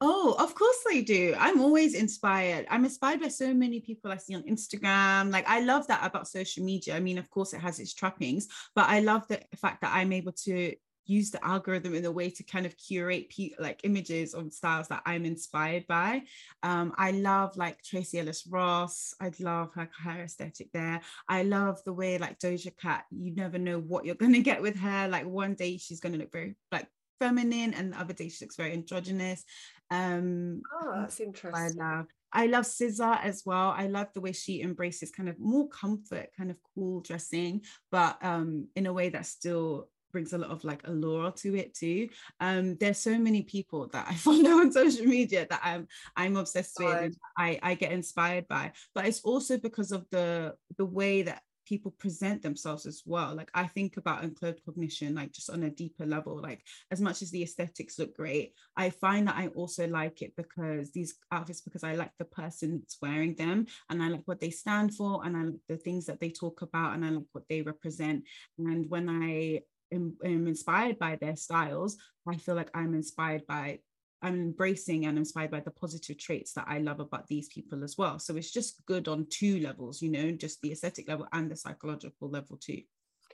Oh, 0.00 0.34
of 0.38 0.54
course 0.54 0.78
I 0.88 1.02
do. 1.02 1.34
I'm 1.38 1.60
always 1.60 1.94
inspired. 1.94 2.66
I'm 2.70 2.84
inspired 2.84 3.20
by 3.20 3.28
so 3.28 3.52
many 3.52 3.80
people 3.80 4.10
I 4.10 4.16
see 4.16 4.34
on 4.34 4.42
Instagram. 4.44 5.30
Like 5.30 5.48
I 5.48 5.60
love 5.60 5.86
that 5.88 6.04
about 6.04 6.28
social 6.28 6.64
media. 6.64 6.96
I 6.96 7.00
mean, 7.00 7.18
of 7.18 7.28
course, 7.30 7.52
it 7.52 7.60
has 7.60 7.78
its 7.78 7.92
trappings, 7.92 8.48
but 8.74 8.88
I 8.88 9.00
love 9.00 9.28
the 9.28 9.40
fact 9.56 9.82
that 9.82 9.92
I'm 9.94 10.12
able 10.12 10.32
to 10.44 10.74
use 11.10 11.30
the 11.30 11.44
algorithm 11.44 11.94
in 11.94 12.04
a 12.04 12.10
way 12.10 12.30
to 12.30 12.42
kind 12.44 12.64
of 12.64 12.76
curate 12.76 13.28
pe- 13.28 13.56
like 13.58 13.80
images 13.82 14.32
of 14.32 14.52
styles 14.52 14.88
that 14.88 15.02
I'm 15.04 15.24
inspired 15.24 15.86
by. 15.88 16.22
Um, 16.62 16.94
I 16.96 17.10
love 17.10 17.56
like 17.56 17.82
Tracee 17.82 18.20
Ellis 18.20 18.46
Ross. 18.46 19.14
I 19.20 19.32
love 19.40 19.72
her, 19.74 19.88
her 20.04 20.22
aesthetic 20.22 20.70
there. 20.72 21.00
I 21.28 21.42
love 21.42 21.82
the 21.84 21.92
way 21.92 22.18
like 22.18 22.38
Doja 22.38 22.76
Cat, 22.78 23.04
you 23.10 23.34
never 23.34 23.58
know 23.58 23.80
what 23.80 24.04
you're 24.04 24.14
going 24.22 24.34
to 24.34 24.40
get 24.40 24.62
with 24.62 24.76
her. 24.76 25.08
Like 25.08 25.26
one 25.26 25.54
day 25.54 25.76
she's 25.76 26.00
going 26.00 26.12
to 26.12 26.18
look 26.18 26.32
very 26.32 26.54
like 26.70 26.86
feminine 27.18 27.74
and 27.74 27.92
the 27.92 28.00
other 28.00 28.14
day 28.14 28.28
she 28.28 28.44
looks 28.44 28.56
very 28.56 28.72
androgynous. 28.72 29.44
Um, 29.90 30.62
oh, 30.72 30.92
that's 31.00 31.18
interesting. 31.18 31.80
I 31.82 31.94
love 31.96 32.06
I 32.32 32.46
love 32.46 32.64
SZA 32.64 33.24
as 33.24 33.42
well. 33.44 33.74
I 33.76 33.88
love 33.88 34.06
the 34.14 34.20
way 34.20 34.30
she 34.30 34.62
embraces 34.62 35.10
kind 35.10 35.28
of 35.28 35.38
more 35.40 35.68
comfort, 35.68 36.28
kind 36.36 36.50
of 36.50 36.58
cool 36.74 37.00
dressing, 37.00 37.62
but 37.90 38.24
um, 38.24 38.68
in 38.76 38.86
a 38.86 38.92
way 38.92 39.08
that's 39.08 39.28
still 39.28 39.88
brings 40.12 40.32
a 40.32 40.38
lot 40.38 40.50
of 40.50 40.64
like 40.64 40.86
allure 40.86 41.30
to 41.32 41.56
it 41.56 41.74
too. 41.74 42.08
Um, 42.40 42.76
there's 42.76 42.98
so 42.98 43.18
many 43.18 43.42
people 43.42 43.88
that 43.88 44.06
I 44.08 44.14
follow 44.26 44.50
on 44.60 44.72
social 44.72 45.06
media 45.06 45.46
that 45.48 45.60
I'm 45.62 45.88
I'm 46.16 46.36
obsessed 46.36 46.78
with. 46.78 47.16
I 47.36 47.58
I 47.62 47.74
get 47.74 47.92
inspired 47.92 48.48
by, 48.48 48.72
but 48.94 49.06
it's 49.06 49.20
also 49.22 49.58
because 49.58 49.92
of 49.92 50.06
the 50.10 50.54
the 50.76 50.86
way 50.86 51.22
that 51.22 51.42
people 51.70 51.92
present 51.92 52.42
themselves 52.42 52.84
as 52.84 53.04
well. 53.06 53.32
Like 53.32 53.50
I 53.54 53.68
think 53.68 53.96
about 53.96 54.24
enclothed 54.24 54.64
cognition, 54.64 55.14
like 55.14 55.30
just 55.32 55.50
on 55.50 55.62
a 55.62 55.70
deeper 55.70 56.04
level. 56.04 56.40
Like 56.42 56.64
as 56.90 57.00
much 57.00 57.22
as 57.22 57.30
the 57.30 57.44
aesthetics 57.44 57.96
look 57.96 58.16
great, 58.16 58.54
I 58.76 58.90
find 58.90 59.28
that 59.28 59.36
I 59.36 59.46
also 59.48 59.86
like 59.86 60.20
it 60.20 60.34
because 60.36 60.90
these 60.90 61.14
outfits 61.30 61.60
because 61.60 61.84
I 61.84 61.94
like 61.94 62.10
the 62.18 62.24
person 62.24 62.80
that's 62.80 62.98
wearing 63.00 63.36
them 63.36 63.66
and 63.88 64.02
I 64.02 64.08
like 64.08 64.22
what 64.24 64.40
they 64.40 64.50
stand 64.50 64.94
for 64.94 65.24
and 65.24 65.36
I 65.36 65.42
like 65.44 65.60
the 65.68 65.76
things 65.76 66.06
that 66.06 66.18
they 66.18 66.30
talk 66.30 66.62
about 66.62 66.94
and 66.94 67.04
I 67.04 67.10
like 67.10 67.26
what 67.30 67.44
they 67.48 67.62
represent. 67.62 68.24
And 68.58 68.90
when 68.90 69.08
I 69.08 69.60
am, 69.92 70.16
am 70.24 70.46
inspired 70.46 70.98
by 70.98 71.16
their 71.16 71.36
styles, 71.36 71.96
I 72.28 72.36
feel 72.36 72.54
like 72.54 72.70
I'm 72.74 72.94
inspired 72.94 73.46
by 73.46 73.80
I'm 74.22 74.34
embracing 74.34 75.06
and 75.06 75.16
inspired 75.16 75.50
by 75.50 75.60
the 75.60 75.70
positive 75.70 76.18
traits 76.18 76.52
that 76.52 76.66
I 76.68 76.78
love 76.78 77.00
about 77.00 77.26
these 77.26 77.48
people 77.48 77.82
as 77.82 77.96
well. 77.96 78.18
So 78.18 78.36
it's 78.36 78.50
just 78.50 78.84
good 78.84 79.08
on 79.08 79.26
two 79.30 79.60
levels, 79.60 80.02
you 80.02 80.10
know, 80.10 80.30
just 80.32 80.60
the 80.60 80.72
aesthetic 80.72 81.08
level 81.08 81.26
and 81.32 81.50
the 81.50 81.56
psychological 81.56 82.28
level 82.28 82.58
too. 82.58 82.82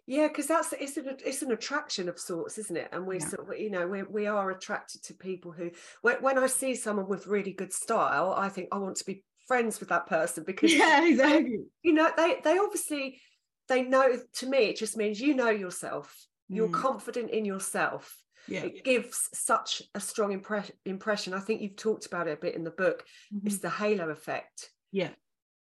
Yeah, 0.07 0.29
because 0.29 0.47
that's 0.47 0.73
it's 0.79 0.97
an 0.97 1.17
it's 1.25 1.43
an 1.43 1.51
attraction 1.51 2.09
of 2.09 2.21
sorts, 2.21 2.59
isn't 2.59 2.77
it? 2.77 2.89
And 2.93 3.07
we 3.07 3.19
yeah. 3.19 3.27
sort 3.27 3.49
of, 3.49 3.59
you 3.59 3.71
know 3.71 3.89
we 3.89 4.05
we 4.05 4.27
are 4.29 4.51
attracted 4.53 5.03
to 5.05 5.15
people 5.15 5.51
who 5.51 5.73
when, 6.03 6.23
when 6.23 6.39
I 6.39 6.47
see 6.47 6.77
someone 6.77 7.09
with 7.09 7.27
really 7.27 7.53
good 7.53 7.73
style, 7.73 8.33
I 8.37 8.49
think 8.49 8.69
I 8.71 8.79
want 8.79 8.97
to 8.99 9.05
be 9.05 9.25
friends 9.49 9.81
with 9.81 9.89
that 9.89 10.07
person 10.07 10.45
because 10.47 10.73
yeah, 10.73 11.05
exactly. 11.05 11.59
You 11.83 11.93
know, 11.93 12.11
they 12.17 12.37
they 12.45 12.59
obviously 12.59 13.21
they 13.69 13.83
know 13.83 14.17
to 14.35 14.47
me 14.47 14.59
it 14.69 14.77
just 14.77 14.97
means 14.97 15.21
you 15.21 15.35
know 15.35 15.51
yourself 15.51 16.15
you're 16.49 16.69
mm. 16.69 16.73
confident 16.73 17.31
in 17.31 17.45
yourself. 17.45 18.23
Yeah. 18.49 18.63
it 18.63 18.85
gives 18.85 19.29
such 19.33 19.83
a 19.97 20.01
strong 20.01 20.41
impre- 20.41 20.71
impression. 20.85 21.35
I 21.35 21.41
think 21.41 21.61
you've 21.61 21.75
talked 21.75 22.07
about 22.07 22.29
it 22.29 22.39
a 22.39 22.41
bit 22.41 22.55
in 22.55 22.63
the 22.63 22.71
book. 22.71 23.05
Mm-hmm. 23.35 23.47
it's 23.47 23.59
the 23.59 23.71
halo 23.71 24.09
effect. 24.11 24.71
Yeah. 24.93 25.11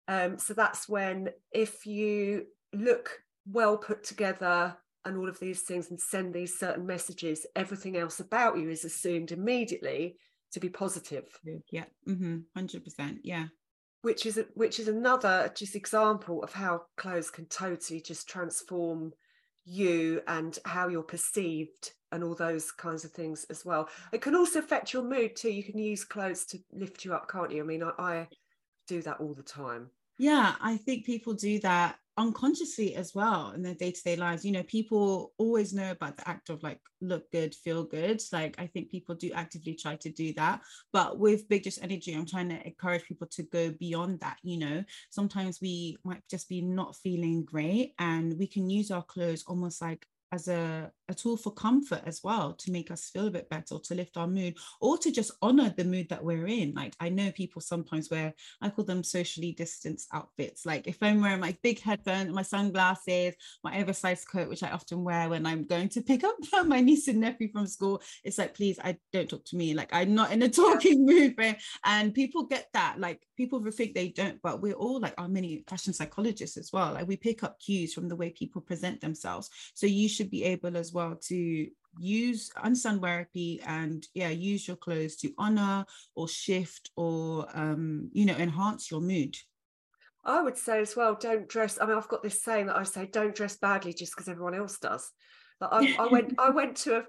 Um 0.08 0.38
so 0.38 0.52
that's 0.52 0.86
when 0.88 1.30
if 1.52 1.86
you 1.86 2.46
look 2.74 3.18
well 3.50 3.78
put 3.78 4.04
together 4.04 4.76
and 5.06 5.16
all 5.16 5.28
of 5.28 5.40
these 5.40 5.62
things 5.62 5.90
and 5.90 5.98
send 5.98 6.34
these 6.34 6.58
certain 6.58 6.84
messages 6.84 7.46
everything 7.54 7.96
else 7.96 8.20
about 8.20 8.58
you 8.58 8.68
is 8.68 8.84
assumed 8.84 9.32
immediately 9.32 10.16
to 10.52 10.60
be 10.60 10.68
positive. 10.68 11.24
Yeah. 11.70 11.84
Mm-hmm. 12.08 12.38
100% 12.58 13.18
yeah. 13.22 13.46
Which 14.02 14.26
is 14.26 14.38
a, 14.38 14.46
which 14.54 14.78
is 14.78 14.88
another 14.88 15.50
just 15.56 15.74
example 15.74 16.42
of 16.42 16.52
how 16.52 16.82
clothes 16.96 17.30
can 17.30 17.46
totally 17.46 18.00
just 18.00 18.28
transform 18.28 19.12
you 19.66 20.22
and 20.28 20.58
how 20.64 20.88
you're 20.88 21.02
perceived 21.02 21.92
and 22.12 22.22
all 22.22 22.34
those 22.34 22.70
kinds 22.70 23.04
of 23.04 23.10
things 23.10 23.44
as 23.50 23.64
well. 23.64 23.88
It 24.12 24.22
can 24.22 24.36
also 24.36 24.60
affect 24.60 24.92
your 24.92 25.02
mood 25.02 25.34
too. 25.34 25.50
You 25.50 25.64
can 25.64 25.76
use 25.76 26.04
clothes 26.04 26.46
to 26.46 26.58
lift 26.72 27.04
you 27.04 27.12
up, 27.12 27.28
can't 27.28 27.50
you? 27.50 27.62
I 27.62 27.66
mean, 27.66 27.82
I, 27.82 27.90
I 27.98 28.28
do 28.86 29.02
that 29.02 29.20
all 29.20 29.34
the 29.34 29.42
time. 29.42 29.90
Yeah, 30.18 30.54
I 30.60 30.76
think 30.76 31.04
people 31.04 31.34
do 31.34 31.58
that 31.60 31.98
unconsciously 32.18 32.94
as 32.94 33.14
well 33.14 33.52
in 33.54 33.62
their 33.62 33.74
day-to-day 33.74 34.16
lives. 34.16 34.44
You 34.44 34.52
know 34.52 34.62
people 34.62 35.32
always 35.38 35.72
know 35.72 35.90
about 35.90 36.16
the 36.16 36.28
act 36.28 36.50
of 36.50 36.62
like 36.62 36.80
look 37.00 37.30
good 37.30 37.54
feel 37.54 37.84
good. 37.84 38.22
Like 38.32 38.54
i 38.58 38.66
think 38.66 38.90
people 38.90 39.14
do 39.14 39.30
actively 39.34 39.74
try 39.74 39.96
to 39.96 40.10
do 40.10 40.32
that. 40.34 40.60
But 40.92 41.18
with 41.18 41.48
big 41.48 41.62
dress 41.62 41.78
energy 41.82 42.14
i'm 42.14 42.26
trying 42.26 42.48
to 42.48 42.66
encourage 42.66 43.04
people 43.04 43.26
to 43.28 43.42
go 43.44 43.70
beyond 43.78 44.20
that 44.20 44.38
you 44.42 44.58
know? 44.58 44.84
Sometimes 45.10 45.60
we 45.60 45.96
might 46.04 46.22
just 46.30 46.48
be 46.48 46.60
not 46.60 46.96
feeling 46.96 47.44
great 47.44 47.94
and 47.98 48.38
we 48.38 48.46
can 48.46 48.68
use 48.70 48.90
our 48.90 49.02
clothes 49.02 49.44
almost 49.46 49.82
like 49.82 50.06
as 50.32 50.48
a, 50.48 50.90
a 51.08 51.14
tool 51.14 51.36
for 51.36 51.52
comfort 51.52 52.02
as 52.04 52.20
well 52.22 52.52
to 52.54 52.72
make 52.72 52.90
us 52.90 53.10
feel 53.10 53.26
a 53.26 53.30
bit 53.30 53.48
better 53.48 53.78
to 53.78 53.94
lift 53.94 54.16
our 54.16 54.26
mood 54.26 54.56
or 54.80 54.98
to 54.98 55.10
just 55.10 55.32
honor 55.42 55.72
the 55.76 55.84
mood 55.84 56.08
that 56.08 56.22
we're 56.22 56.46
in. 56.46 56.72
Like 56.74 56.94
i 57.00 57.08
know 57.08 57.30
people 57.32 57.60
sometimes 57.60 58.10
wear 58.10 58.34
i 58.60 58.68
call 58.68 58.84
them 58.84 59.04
socially 59.04 59.52
distanced 59.52 60.08
outfits. 60.12 60.66
Like 60.66 60.86
if 60.86 60.98
i'm 61.02 61.20
wearing 61.20 61.40
my 61.40 61.56
big 61.62 61.80
headphones 61.80 62.34
my 62.34 62.42
sunglasses 62.42 63.34
my 63.62 63.80
oversized 63.80 64.28
coat 64.28 64.48
which 64.48 64.62
i 64.62 64.70
often 64.70 65.04
wear 65.04 65.28
when 65.28 65.46
i'm 65.46 65.64
going 65.64 65.88
to 65.90 66.02
pick 66.02 66.24
up 66.24 66.36
my 66.66 66.80
niece 66.80 67.08
and 67.08 67.20
nephew 67.20 67.50
from 67.52 67.66
school 67.66 68.02
it's 68.24 68.38
like 68.38 68.54
please 68.54 68.78
i 68.82 68.96
don't 69.12 69.28
talk 69.28 69.44
to 69.46 69.56
me. 69.56 69.74
Like 69.74 69.90
i'm 69.92 70.14
not 70.14 70.32
in 70.32 70.42
a 70.42 70.48
talking 70.62 71.06
mood 71.06 71.34
and 71.84 72.14
people 72.14 72.44
get 72.44 72.68
that. 72.72 72.96
Like 72.98 73.22
people 73.36 73.62
think 73.70 73.94
they 73.94 74.08
don't 74.08 74.40
but 74.42 74.62
we're 74.62 74.74
all 74.74 75.00
like 75.00 75.14
our 75.18 75.28
many 75.28 75.64
fashion 75.68 75.92
psychologists 75.92 76.56
as 76.56 76.72
well. 76.72 76.94
Like 76.94 77.06
we 77.06 77.16
pick 77.16 77.42
up 77.42 77.60
cues 77.60 77.94
from 77.94 78.08
the 78.08 78.16
way 78.16 78.30
people 78.30 78.60
present 78.60 79.00
themselves. 79.00 79.50
So 79.74 79.86
you 79.86 80.08
should 80.08 80.30
be 80.30 80.44
able 80.44 80.76
as 80.76 80.92
well 80.92 80.95
to 81.22 81.68
use 81.98 82.50
understand 82.62 83.00
wearapy 83.00 83.58
and 83.66 84.06
yeah 84.12 84.28
use 84.28 84.68
your 84.68 84.76
clothes 84.76 85.16
to 85.16 85.32
honor 85.38 85.84
or 86.14 86.28
shift 86.28 86.90
or 86.96 87.46
um 87.54 88.10
you 88.12 88.26
know 88.26 88.34
enhance 88.34 88.90
your 88.90 89.00
mood 89.00 89.34
I 90.26 90.42
would 90.42 90.56
say 90.56 90.80
as 90.80 90.96
well, 90.96 91.14
don't 91.14 91.48
dress. 91.48 91.78
I 91.80 91.86
mean, 91.86 91.96
I've 91.96 92.08
got 92.08 92.22
this 92.22 92.42
saying 92.42 92.66
that 92.66 92.76
I 92.76 92.82
say, 92.82 93.06
don't 93.06 93.34
dress 93.34 93.56
badly 93.56 93.92
just 93.92 94.12
because 94.12 94.28
everyone 94.28 94.54
else 94.54 94.76
does. 94.78 95.12
Like 95.60 95.70
I, 95.72 96.02
I 96.02 96.06
went, 96.08 96.34
I 96.38 96.50
went 96.50 96.76
to 96.78 96.96
a, 96.96 97.02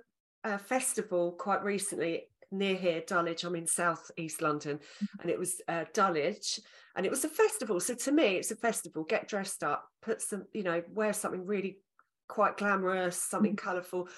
a, 0.54 0.58
festival 0.60 1.32
quite 1.32 1.64
recently 1.64 2.28
near 2.52 2.76
here, 2.76 3.02
Dulwich. 3.06 3.44
I'm 3.44 3.56
in 3.56 3.66
South 3.66 4.12
East 4.18 4.42
London, 4.42 4.78
mm-hmm. 4.78 5.22
and 5.22 5.32
it 5.32 5.40
was 5.40 5.60
uh, 5.68 5.86
Dulwich, 5.94 6.60
and 6.96 7.06
it 7.06 7.10
was 7.10 7.26
a 7.26 7.30
festival. 7.30 7.80
So 7.80 7.96
to 7.96 8.12
me, 8.12 8.36
it's 8.36 8.52
a 8.52 8.56
festival. 8.56 9.04
Get 9.04 9.28
dressed 9.28 9.64
up, 9.64 9.86
put 10.02 10.22
some, 10.22 10.46
you 10.54 10.64
know, 10.64 10.84
wear 10.94 11.12
something 11.12 11.46
really 11.46 11.80
quite 12.28 12.58
glamorous, 12.58 13.22
something 13.22 13.56
mm-hmm. 13.56 13.68
colourful. 13.68 14.10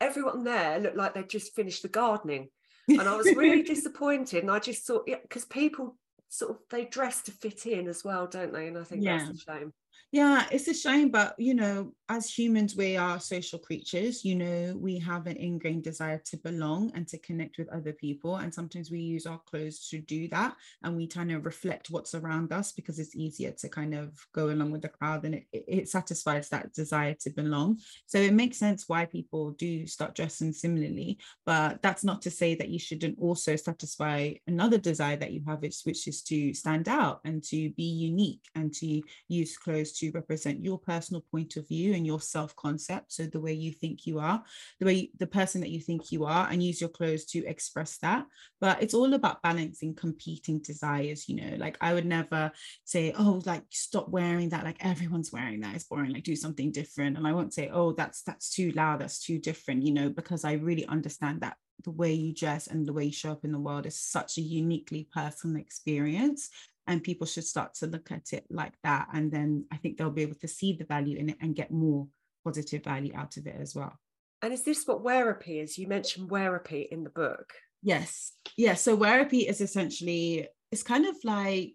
Everyone 0.00 0.44
there 0.44 0.80
looked 0.80 0.96
like 0.96 1.14
they'd 1.14 1.28
just 1.28 1.54
finished 1.54 1.82
the 1.82 1.88
gardening. 1.88 2.48
And 2.88 3.02
I 3.02 3.16
was 3.16 3.34
really 3.36 3.62
disappointed. 3.74 4.42
And 4.42 4.50
I 4.50 4.58
just 4.58 4.86
thought, 4.86 5.04
yeah, 5.06 5.18
because 5.22 5.44
people 5.44 5.96
sort 6.28 6.52
of 6.52 6.58
they 6.70 6.86
dress 6.86 7.22
to 7.22 7.30
fit 7.30 7.66
in 7.66 7.86
as 7.88 8.02
well, 8.04 8.26
don't 8.26 8.52
they? 8.52 8.66
And 8.66 8.78
I 8.78 8.84
think 8.84 9.04
yeah. 9.04 9.18
that's 9.18 9.30
a 9.30 9.36
shame. 9.36 9.72
Yeah, 10.10 10.46
it's 10.50 10.68
a 10.68 10.74
shame, 10.74 11.10
but 11.10 11.34
you 11.38 11.54
know, 11.54 11.92
as 12.10 12.28
humans, 12.30 12.76
we 12.76 12.98
are 12.98 13.18
social 13.18 13.58
creatures. 13.58 14.22
You 14.22 14.34
know, 14.34 14.76
we 14.78 14.98
have 14.98 15.26
an 15.26 15.38
ingrained 15.38 15.84
desire 15.84 16.20
to 16.26 16.36
belong 16.36 16.92
and 16.94 17.08
to 17.08 17.18
connect 17.18 17.56
with 17.56 17.70
other 17.70 17.94
people. 17.94 18.36
And 18.36 18.52
sometimes 18.52 18.90
we 18.90 18.98
use 19.00 19.24
our 19.24 19.40
clothes 19.46 19.88
to 19.88 20.00
do 20.00 20.28
that. 20.28 20.54
And 20.82 20.94
we 20.94 21.06
kind 21.06 21.32
of 21.32 21.46
reflect 21.46 21.88
what's 21.90 22.14
around 22.14 22.52
us 22.52 22.72
because 22.72 22.98
it's 22.98 23.16
easier 23.16 23.52
to 23.52 23.68
kind 23.70 23.94
of 23.94 24.12
go 24.34 24.50
along 24.50 24.72
with 24.72 24.82
the 24.82 24.90
crowd 24.90 25.24
and 25.24 25.36
it, 25.36 25.46
it 25.52 25.88
satisfies 25.88 26.50
that 26.50 26.74
desire 26.74 27.14
to 27.20 27.30
belong. 27.30 27.78
So 28.06 28.18
it 28.18 28.34
makes 28.34 28.58
sense 28.58 28.84
why 28.88 29.06
people 29.06 29.52
do 29.52 29.86
start 29.86 30.14
dressing 30.14 30.52
similarly. 30.52 31.18
But 31.46 31.80
that's 31.80 32.04
not 32.04 32.20
to 32.22 32.30
say 32.30 32.54
that 32.56 32.68
you 32.68 32.78
shouldn't 32.78 33.18
also 33.18 33.56
satisfy 33.56 34.34
another 34.46 34.76
desire 34.76 35.16
that 35.16 35.32
you 35.32 35.42
have, 35.46 35.62
which 35.62 36.06
is 36.06 36.20
to 36.24 36.52
stand 36.52 36.88
out 36.88 37.20
and 37.24 37.42
to 37.44 37.70
be 37.70 37.84
unique 37.84 38.42
and 38.54 38.70
to 38.74 39.00
use 39.28 39.56
clothes 39.56 39.91
to 39.98 40.10
represent 40.12 40.64
your 40.64 40.78
personal 40.78 41.24
point 41.30 41.56
of 41.56 41.68
view 41.68 41.94
and 41.94 42.06
your 42.06 42.20
self 42.20 42.54
concept. 42.56 43.12
So, 43.12 43.24
the 43.24 43.40
way 43.40 43.52
you 43.52 43.72
think 43.72 44.06
you 44.06 44.18
are, 44.18 44.42
the 44.78 44.86
way 44.86 45.10
the 45.18 45.26
person 45.26 45.60
that 45.60 45.70
you 45.70 45.80
think 45.80 46.12
you 46.12 46.24
are, 46.24 46.48
and 46.50 46.62
use 46.62 46.80
your 46.80 46.90
clothes 46.90 47.24
to 47.26 47.44
express 47.46 47.98
that. 47.98 48.26
But 48.60 48.82
it's 48.82 48.94
all 48.94 49.14
about 49.14 49.42
balancing 49.42 49.94
competing 49.94 50.60
desires. 50.60 51.28
You 51.28 51.36
know, 51.36 51.56
like 51.56 51.76
I 51.80 51.94
would 51.94 52.06
never 52.06 52.52
say, 52.84 53.12
oh, 53.18 53.42
like 53.46 53.64
stop 53.70 54.08
wearing 54.08 54.50
that. 54.50 54.64
Like 54.64 54.84
everyone's 54.84 55.32
wearing 55.32 55.60
that. 55.60 55.74
It's 55.74 55.84
boring. 55.84 56.12
Like 56.12 56.24
do 56.24 56.36
something 56.36 56.72
different. 56.72 57.16
And 57.16 57.26
I 57.26 57.32
won't 57.32 57.54
say, 57.54 57.70
oh, 57.72 57.92
that's 57.92 58.22
that's 58.22 58.50
too 58.50 58.72
loud. 58.72 59.00
That's 59.00 59.22
too 59.22 59.38
different. 59.38 59.82
You 59.82 59.92
know, 59.92 60.08
because 60.08 60.44
I 60.44 60.52
really 60.52 60.86
understand 60.86 61.40
that 61.40 61.56
the 61.84 61.90
way 61.90 62.12
you 62.12 62.34
dress 62.34 62.66
and 62.66 62.86
the 62.86 62.92
way 62.92 63.06
you 63.06 63.12
show 63.12 63.32
up 63.32 63.44
in 63.44 63.52
the 63.52 63.58
world 63.58 63.86
is 63.86 63.98
such 63.98 64.38
a 64.38 64.42
uniquely 64.42 65.08
personal 65.12 65.56
experience 65.56 66.50
and 66.86 67.02
people 67.02 67.26
should 67.26 67.44
start 67.44 67.74
to 67.74 67.86
look 67.86 68.10
at 68.10 68.32
it 68.32 68.44
like 68.50 68.74
that 68.82 69.08
and 69.12 69.30
then 69.30 69.64
i 69.72 69.76
think 69.76 69.96
they'll 69.96 70.10
be 70.10 70.22
able 70.22 70.34
to 70.34 70.48
see 70.48 70.72
the 70.72 70.84
value 70.84 71.16
in 71.16 71.28
it 71.30 71.36
and 71.40 71.56
get 71.56 71.70
more 71.70 72.06
positive 72.44 72.82
value 72.82 73.12
out 73.14 73.36
of 73.36 73.46
it 73.46 73.56
as 73.60 73.74
well 73.74 73.96
and 74.42 74.52
is 74.52 74.62
this 74.62 74.84
what 74.86 75.04
wearapy 75.04 75.62
is 75.62 75.78
you 75.78 75.86
mentioned 75.86 76.28
wearapy 76.28 76.88
in 76.88 77.04
the 77.04 77.10
book 77.10 77.52
yes 77.82 78.32
yeah 78.56 78.74
so 78.74 78.96
wearapy 78.96 79.48
is 79.48 79.60
essentially 79.60 80.46
it's 80.70 80.82
kind 80.82 81.06
of 81.06 81.16
like 81.24 81.74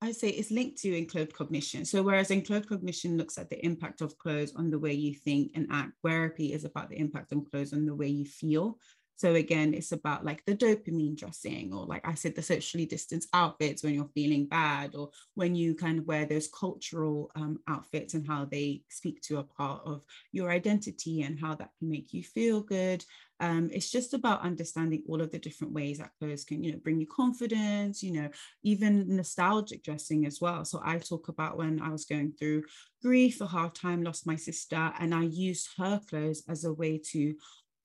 I 0.00 0.12
say 0.12 0.28
it's 0.28 0.52
linked 0.52 0.78
to 0.82 0.96
enclothed 0.96 1.34
cognition. 1.34 1.84
So 1.84 2.02
whereas 2.02 2.30
enclothed 2.30 2.68
cognition 2.68 3.16
looks 3.16 3.36
at 3.36 3.50
the 3.50 3.64
impact 3.64 4.00
of 4.00 4.16
clothes 4.18 4.52
on 4.54 4.70
the 4.70 4.78
way 4.78 4.92
you 4.92 5.12
think 5.12 5.50
and 5.56 5.66
act, 5.72 5.92
wearapy 6.06 6.54
is 6.54 6.64
about 6.64 6.88
the 6.88 6.98
impact 6.98 7.32
on 7.32 7.44
clothes 7.44 7.72
on 7.72 7.84
the 7.84 7.94
way 7.94 8.06
you 8.06 8.24
feel. 8.24 8.78
So 9.18 9.34
again, 9.34 9.74
it's 9.74 9.90
about 9.90 10.24
like 10.24 10.44
the 10.44 10.54
dopamine 10.54 11.16
dressing, 11.16 11.74
or 11.74 11.84
like 11.86 12.06
I 12.06 12.14
said, 12.14 12.36
the 12.36 12.42
socially 12.42 12.86
distanced 12.86 13.28
outfits 13.34 13.82
when 13.82 13.94
you're 13.94 14.08
feeling 14.14 14.46
bad, 14.46 14.94
or 14.94 15.10
when 15.34 15.56
you 15.56 15.74
kind 15.74 15.98
of 15.98 16.06
wear 16.06 16.24
those 16.24 16.46
cultural 16.46 17.28
um, 17.34 17.58
outfits 17.66 18.14
and 18.14 18.24
how 18.24 18.44
they 18.44 18.82
speak 18.88 19.20
to 19.22 19.38
a 19.38 19.42
part 19.42 19.82
of 19.84 20.02
your 20.30 20.50
identity 20.50 21.22
and 21.22 21.36
how 21.40 21.56
that 21.56 21.70
can 21.80 21.90
make 21.90 22.14
you 22.14 22.22
feel 22.22 22.60
good. 22.60 23.04
Um, 23.40 23.70
it's 23.72 23.90
just 23.90 24.14
about 24.14 24.42
understanding 24.42 25.02
all 25.08 25.20
of 25.20 25.32
the 25.32 25.38
different 25.40 25.72
ways 25.72 25.98
that 25.98 26.12
clothes 26.20 26.44
can, 26.44 26.62
you 26.62 26.70
know, 26.72 26.78
bring 26.78 27.00
you 27.00 27.06
confidence, 27.08 28.04
you 28.04 28.12
know, 28.12 28.28
even 28.62 29.16
nostalgic 29.16 29.82
dressing 29.82 30.26
as 30.26 30.40
well. 30.40 30.64
So 30.64 30.80
I 30.84 30.96
talk 30.98 31.26
about 31.26 31.58
when 31.58 31.80
I 31.80 31.88
was 31.90 32.04
going 32.04 32.34
through 32.38 32.62
grief, 33.02 33.40
a 33.40 33.46
hard 33.46 33.74
time, 33.74 34.04
lost 34.04 34.28
my 34.28 34.36
sister, 34.36 34.92
and 35.00 35.12
I 35.12 35.22
used 35.22 35.70
her 35.76 36.00
clothes 36.08 36.44
as 36.48 36.64
a 36.64 36.72
way 36.72 37.00
to 37.10 37.34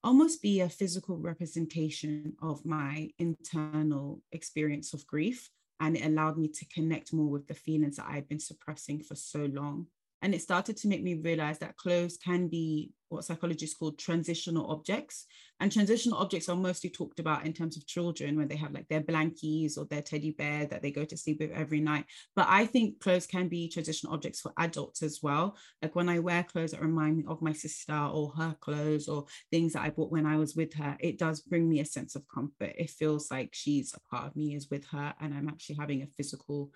almost 0.03 0.41
be 0.41 0.59
a 0.59 0.69
physical 0.69 1.17
representation 1.17 2.33
of 2.41 2.65
my 2.65 3.09
internal 3.19 4.21
experience 4.31 4.93
of 4.93 5.07
grief. 5.07 5.49
And 5.79 5.97
it 5.97 6.05
allowed 6.05 6.37
me 6.37 6.47
to 6.49 6.65
connect 6.65 7.13
more 7.13 7.29
with 7.29 7.47
the 7.47 7.53
feelings 7.53 7.97
that 7.97 8.07
I 8.07 8.13
had 8.13 8.27
been 8.27 8.39
suppressing 8.39 9.01
for 9.01 9.15
so 9.15 9.45
long. 9.45 9.87
And 10.23 10.33
it 10.33 10.41
started 10.41 10.77
to 10.77 10.87
make 10.87 11.03
me 11.03 11.15
realize 11.15 11.59
that 11.59 11.75
clothes 11.75 12.17
can 12.17 12.47
be 12.47 12.91
what 13.09 13.25
psychologists 13.25 13.75
call 13.75 13.91
transitional 13.91 14.71
objects. 14.71 15.25
And 15.59 15.69
transitional 15.69 16.17
objects 16.17 16.47
are 16.47 16.55
mostly 16.55 16.89
talked 16.89 17.19
about 17.19 17.45
in 17.45 17.51
terms 17.51 17.75
of 17.75 17.85
children 17.85 18.37
when 18.37 18.47
they 18.47 18.55
have 18.55 18.71
like 18.71 18.87
their 18.87 19.01
blankies 19.01 19.77
or 19.77 19.85
their 19.85 20.01
teddy 20.01 20.31
bear 20.31 20.65
that 20.65 20.81
they 20.81 20.91
go 20.91 21.03
to 21.03 21.17
sleep 21.17 21.41
with 21.41 21.51
every 21.51 21.81
night. 21.81 22.05
But 22.37 22.47
I 22.49 22.65
think 22.65 23.01
clothes 23.01 23.27
can 23.27 23.49
be 23.49 23.67
transitional 23.67 24.13
objects 24.13 24.39
for 24.39 24.53
adults 24.57 25.03
as 25.03 25.19
well. 25.21 25.57
Like 25.81 25.93
when 25.93 26.07
I 26.07 26.19
wear 26.19 26.43
clothes 26.43 26.71
that 26.71 26.81
remind 26.81 27.17
me 27.17 27.25
of 27.27 27.41
my 27.41 27.51
sister 27.51 27.93
or 27.93 28.31
her 28.37 28.55
clothes 28.61 29.09
or 29.09 29.25
things 29.51 29.73
that 29.73 29.83
I 29.83 29.89
bought 29.89 30.11
when 30.11 30.25
I 30.25 30.37
was 30.37 30.55
with 30.55 30.73
her, 30.75 30.95
it 31.01 31.19
does 31.19 31.41
bring 31.41 31.67
me 31.67 31.81
a 31.81 31.85
sense 31.85 32.15
of 32.15 32.23
comfort. 32.33 32.75
It 32.77 32.89
feels 32.89 33.29
like 33.29 33.49
she's 33.51 33.93
a 33.93 34.15
part 34.15 34.27
of 34.27 34.37
me 34.37 34.55
is 34.55 34.69
with 34.71 34.85
her 34.87 35.13
and 35.19 35.33
I'm 35.33 35.49
actually 35.49 35.75
having 35.75 36.01
a 36.01 36.07
physical 36.07 36.71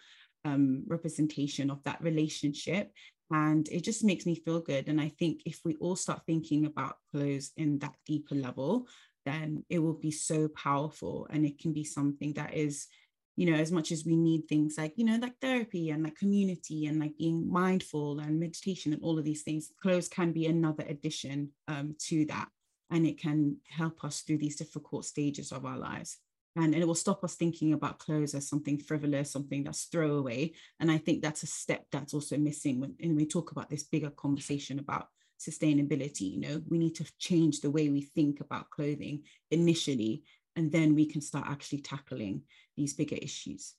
um, 0.45 0.83
representation 0.87 1.69
of 1.69 1.83
that 1.83 2.01
relationship 2.01 2.91
and 3.31 3.67
it 3.69 3.83
just 3.83 4.03
makes 4.03 4.25
me 4.25 4.35
feel 4.35 4.61
good. 4.61 4.87
And 4.87 5.01
i 5.01 5.09
think 5.19 5.41
if 5.45 5.61
we 5.65 5.75
all 5.75 5.95
start 5.95 6.21
thinking 6.25 6.65
about 6.65 6.97
clothes 7.11 7.51
in 7.57 7.79
that 7.79 7.95
deeper 8.05 8.35
level 8.35 8.87
then 9.27 9.65
it 9.69 9.79
will 9.79 9.93
be 9.93 10.11
so 10.11 10.47
powerful. 10.47 11.27
And 11.29 11.45
it 11.45 11.59
can 11.59 11.73
be 11.73 11.83
something 11.83 12.33
that 12.33 12.53
is 12.53 12.87
you 13.35 13.51
know 13.51 13.57
as 13.57 13.71
much 13.71 13.91
as 13.91 14.03
we 14.03 14.15
need 14.15 14.47
things 14.47 14.79
like 14.79 14.93
you 14.95 15.05
know 15.05 15.19
like 15.21 15.35
therapy 15.39 15.91
and 15.91 16.01
like 16.01 16.15
community 16.15 16.87
and 16.87 16.99
like 16.99 17.15
being 17.19 17.47
mindful 17.47 18.17
and 18.19 18.39
meditation 18.39 18.93
and 18.93 19.03
all 19.03 19.19
of 19.19 19.25
these 19.25 19.43
things 19.43 19.71
clothes 19.79 20.07
can 20.07 20.31
be 20.31 20.47
another 20.47 20.83
addition 20.87 21.49
um, 21.67 21.95
to 21.99 22.25
that. 22.25 22.47
And 22.89 23.05
it 23.05 23.19
can 23.19 23.57
help 23.69 24.03
us 24.05 24.21
through 24.21 24.37
these 24.37 24.55
difficult 24.55 25.03
stages 25.05 25.51
of 25.51 25.65
our 25.65 25.77
lives 25.77 26.17
and, 26.57 26.73
and 26.73 26.81
it 26.81 26.87
will 26.87 26.95
stop 26.95 27.23
us 27.23 27.35
thinking 27.35 27.73
about 27.73 27.99
clothes 27.99 28.33
as 28.33 28.49
something 28.49 28.79
frivolous, 28.79 29.31
something 29.31 29.63
that's 29.63 29.85
throwaway. 29.85 30.53
And 30.79 30.91
I 30.91 30.97
think 30.97 31.21
that's 31.21 31.43
a 31.43 31.47
step 31.47 31.85
that's 31.91 32.15
also 32.15 32.35
missing 32.35 32.79
when, 32.79 32.95
when 32.99 33.15
we 33.15 33.27
talk 33.27 33.51
about 33.51 33.69
this 33.69 33.83
bigger 33.83 34.09
conversation 34.09 34.79
about 34.79 35.07
sustainability. 35.39 36.33
You 36.33 36.39
know, 36.39 36.61
we 36.67 36.79
need 36.79 36.95
to 36.95 37.05
change 37.19 37.61
the 37.61 37.69
way 37.69 37.89
we 37.89 38.01
think 38.01 38.41
about 38.41 38.71
clothing 38.71 39.23
initially, 39.51 40.23
and 40.55 40.71
then 40.71 40.95
we 40.95 41.05
can 41.05 41.21
start 41.21 41.45
actually 41.47 41.81
tackling 41.81 42.41
these 42.75 42.95
bigger 42.95 43.17
issues. 43.21 43.75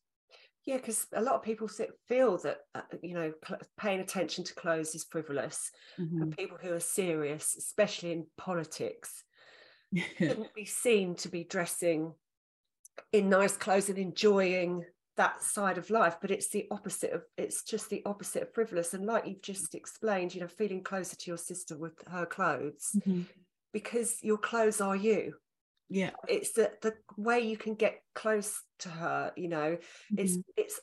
Yeah, 0.64 0.76
because 0.76 1.06
a 1.14 1.22
lot 1.22 1.34
of 1.34 1.42
people 1.42 1.68
feel 2.06 2.38
that 2.38 2.58
uh, 2.74 2.82
you 3.02 3.14
know 3.14 3.32
paying 3.76 4.00
attention 4.00 4.44
to 4.44 4.54
clothes 4.54 4.94
is 4.94 5.06
frivolous, 5.10 5.72
mm-hmm. 5.98 6.22
and 6.22 6.36
people 6.36 6.58
who 6.60 6.74
are 6.74 6.80
serious, 6.80 7.56
especially 7.58 8.12
in 8.12 8.26
politics, 8.36 9.24
shouldn't 10.18 10.54
be 10.54 10.66
seen 10.66 11.16
to 11.16 11.28
be 11.28 11.42
dressing 11.42 12.12
in 13.12 13.28
nice 13.28 13.56
clothes 13.56 13.88
and 13.88 13.98
enjoying 13.98 14.84
that 15.16 15.42
side 15.42 15.78
of 15.78 15.90
life 15.90 16.16
but 16.20 16.30
it's 16.30 16.48
the 16.50 16.66
opposite 16.70 17.12
of 17.12 17.22
it's 17.36 17.64
just 17.64 17.90
the 17.90 18.02
opposite 18.06 18.42
of 18.42 18.54
frivolous 18.54 18.94
and 18.94 19.04
like 19.04 19.26
you've 19.26 19.42
just 19.42 19.74
explained 19.74 20.32
you 20.32 20.40
know 20.40 20.46
feeling 20.46 20.82
closer 20.82 21.16
to 21.16 21.30
your 21.30 21.36
sister 21.36 21.76
with 21.76 21.92
her 22.06 22.24
clothes 22.24 22.90
mm-hmm. 22.96 23.22
because 23.72 24.16
your 24.22 24.38
clothes 24.38 24.80
are 24.80 24.94
you 24.94 25.34
yeah 25.88 26.10
it's 26.28 26.52
the 26.52 26.70
the 26.82 26.94
way 27.16 27.40
you 27.40 27.56
can 27.56 27.74
get 27.74 28.00
close 28.14 28.62
to 28.78 28.88
her 28.88 29.32
you 29.36 29.48
know 29.48 29.76
mm-hmm. 29.76 30.18
it's 30.18 30.38
it's 30.56 30.80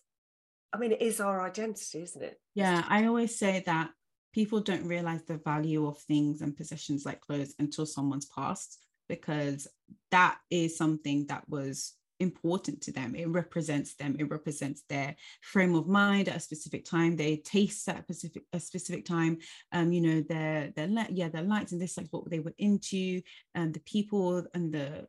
i 0.73 0.78
mean 0.78 0.91
it 0.91 1.01
is 1.01 1.21
our 1.21 1.41
identity 1.41 2.01
isn't 2.01 2.23
it 2.23 2.38
yeah 2.56 2.84
i 2.89 3.06
always 3.06 3.39
say 3.39 3.63
that 3.65 3.89
people 4.34 4.60
don't 4.60 4.86
realize 4.86 5.23
the 5.23 5.38
value 5.38 5.88
of 5.88 5.97
things 5.99 6.41
and 6.41 6.58
possessions 6.58 7.06
like 7.06 7.21
clothes 7.21 7.56
until 7.58 7.86
someone's 7.86 8.25
passed 8.25 8.86
because 9.08 9.65
that 10.12 10.38
is 10.49 10.78
something 10.78 11.25
that 11.28 11.47
was 11.47 11.93
important 12.19 12.82
to 12.82 12.91
them. 12.91 13.15
It 13.15 13.28
represents 13.28 13.95
them. 13.95 14.15
It 14.19 14.30
represents 14.30 14.84
their 14.89 15.15
frame 15.41 15.75
of 15.75 15.88
mind 15.88 16.30
at 16.30 16.38
a 16.38 16.39
specific 16.39 16.86
time. 16.86 17.15
They 17.15 17.38
taste 17.38 17.88
at 17.89 17.99
a 17.99 18.04
specific 18.04 18.43
a 18.54 18.60
specific 18.60 19.06
time. 19.06 19.39
Um 19.71 19.91
you 19.91 20.01
know 20.01 20.21
their 20.21 20.71
their 20.75 20.88
yeah 21.10 21.30
their 21.30 21.43
likes 21.43 21.71
and 21.71 21.82
dislikes 21.82 22.12
what 22.12 22.30
they 22.30 22.39
were 22.39 22.56
into 22.58 23.21
and 23.54 23.73
the 23.73 23.82
people 23.82 24.45
and 24.54 24.73
the 24.73 25.08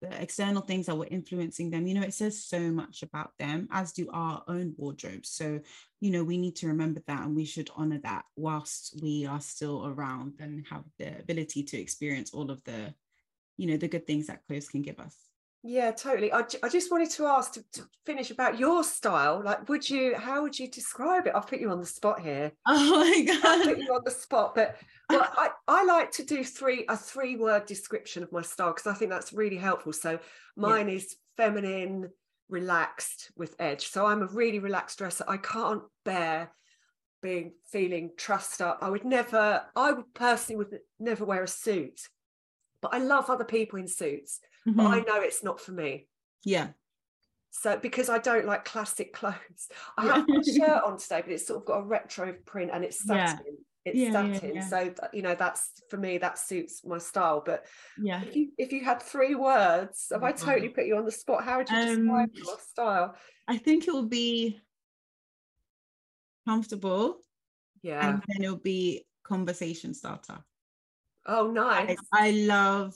the 0.00 0.22
external 0.22 0.62
things 0.62 0.86
that 0.86 0.96
were 0.96 1.08
influencing 1.10 1.70
them. 1.70 1.86
You 1.86 1.94
know 1.94 2.02
it 2.02 2.14
says 2.14 2.44
so 2.44 2.60
much 2.70 3.02
about 3.02 3.32
them 3.38 3.68
as 3.72 3.92
do 3.92 4.08
our 4.12 4.44
own 4.46 4.74
wardrobes. 4.76 5.30
So 5.30 5.60
you 6.00 6.10
know 6.10 6.22
we 6.22 6.38
need 6.38 6.56
to 6.56 6.68
remember 6.68 7.02
that 7.06 7.22
and 7.22 7.34
we 7.34 7.44
should 7.44 7.70
honor 7.74 8.00
that 8.04 8.24
whilst 8.36 8.98
we 9.02 9.26
are 9.26 9.40
still 9.40 9.86
around 9.86 10.34
and 10.38 10.64
have 10.70 10.84
the 10.98 11.18
ability 11.18 11.64
to 11.64 11.78
experience 11.78 12.32
all 12.32 12.50
of 12.50 12.62
the 12.64 12.94
you 13.56 13.66
know 13.66 13.76
the 13.76 13.88
good 13.88 14.06
things 14.06 14.28
that 14.28 14.46
clothes 14.46 14.68
can 14.68 14.82
give 14.82 15.00
us 15.00 15.27
yeah, 15.64 15.90
totally. 15.90 16.32
I, 16.32 16.44
I 16.62 16.68
just 16.68 16.90
wanted 16.90 17.10
to 17.10 17.26
ask 17.26 17.54
to, 17.54 17.64
to, 17.72 17.82
finish 18.06 18.30
about 18.30 18.58
your 18.58 18.82
style. 18.84 19.42
Like, 19.44 19.68
would 19.68 19.88
you, 19.88 20.16
how 20.16 20.40
would 20.42 20.58
you 20.58 20.68
describe 20.68 21.26
it? 21.26 21.32
I'll 21.34 21.42
put 21.42 21.60
you 21.60 21.70
on 21.70 21.80
the 21.80 21.86
spot 21.86 22.20
here. 22.20 22.52
Oh 22.66 22.90
my 22.90 23.24
God. 23.24 23.44
I'll 23.44 23.64
put 23.64 23.78
you 23.78 23.94
on 23.94 24.00
the 24.04 24.10
spot. 24.10 24.54
But 24.54 24.76
well, 25.10 25.28
I, 25.36 25.50
I 25.66 25.84
like 25.84 26.10
to 26.12 26.24
do 26.24 26.42
three, 26.44 26.84
a 26.88 26.96
three 26.96 27.36
word 27.36 27.66
description 27.66 28.22
of 28.22 28.32
my 28.32 28.40
style 28.42 28.72
because 28.72 28.86
I 28.86 28.94
think 28.94 29.10
that's 29.10 29.32
really 29.32 29.56
helpful. 29.56 29.92
So 29.92 30.20
mine 30.56 30.88
yeah. 30.88 30.94
is 30.94 31.16
feminine, 31.36 32.08
relaxed 32.48 33.30
with 33.36 33.54
edge. 33.58 33.88
So 33.88 34.06
I'm 34.06 34.22
a 34.22 34.26
really 34.26 34.60
relaxed 34.60 34.98
dresser. 34.98 35.24
I 35.28 35.36
can't 35.36 35.82
bear 36.04 36.50
being 37.20 37.52
feeling 37.70 38.12
trussed 38.16 38.62
up. 38.62 38.78
I 38.80 38.90
would 38.90 39.04
never, 39.04 39.62
I 39.74 39.92
would 39.92 40.14
personally 40.14 40.56
would 40.56 40.78
never 40.98 41.24
wear 41.24 41.42
a 41.42 41.48
suit, 41.48 42.00
but 42.80 42.94
I 42.94 42.98
love 42.98 43.28
other 43.28 43.44
people 43.44 43.78
in 43.78 43.88
suits 43.88 44.40
mm-hmm. 44.68 44.76
but 44.76 44.86
I 44.86 45.00
know 45.00 45.20
it's 45.20 45.42
not 45.42 45.60
for 45.60 45.72
me. 45.72 46.06
Yeah. 46.44 46.68
So 47.50 47.76
because 47.76 48.08
I 48.08 48.18
don't 48.18 48.46
like 48.46 48.64
classic 48.64 49.12
clothes, 49.14 49.68
I 49.96 50.06
have 50.06 50.28
my 50.28 50.42
shirt 50.56 50.82
on 50.84 50.98
today, 50.98 51.22
but 51.22 51.32
it's 51.32 51.46
sort 51.46 51.60
of 51.60 51.66
got 51.66 51.80
a 51.80 51.84
retro 51.84 52.34
print 52.44 52.70
and 52.72 52.84
it's 52.84 53.04
satin. 53.04 53.44
Yeah. 53.46 53.52
It's 53.84 53.98
yeah, 53.98 54.12
satin. 54.12 54.54
Yeah, 54.54 54.68
so 54.68 54.94
you 55.14 55.22
know, 55.22 55.34
that's 55.34 55.70
for 55.88 55.96
me, 55.96 56.18
that 56.18 56.38
suits 56.38 56.84
my 56.84 56.98
style. 56.98 57.42
But 57.44 57.64
yeah, 57.96 58.22
if 58.22 58.36
you 58.36 58.48
if 58.58 58.72
you 58.72 58.84
had 58.84 59.00
three 59.00 59.34
words, 59.34 60.08
have 60.12 60.22
I 60.22 60.32
totally 60.32 60.68
put 60.68 60.84
you 60.84 60.96
on 60.96 61.06
the 61.06 61.12
spot? 61.12 61.44
How 61.44 61.58
would 61.58 61.70
you 61.70 61.76
describe 61.76 62.06
um, 62.06 62.30
your 62.34 62.58
style? 62.58 63.16
I 63.46 63.56
think 63.56 63.88
it 63.88 63.94
will 63.94 64.08
be 64.08 64.60
comfortable. 66.46 67.20
Yeah. 67.82 68.06
And 68.06 68.22
then 68.26 68.42
it'll 68.42 68.56
be 68.56 69.06
conversation 69.22 69.94
starter. 69.94 70.38
Oh, 71.26 71.50
nice. 71.50 71.96
I, 72.12 72.28
I 72.28 72.30
love 72.32 72.94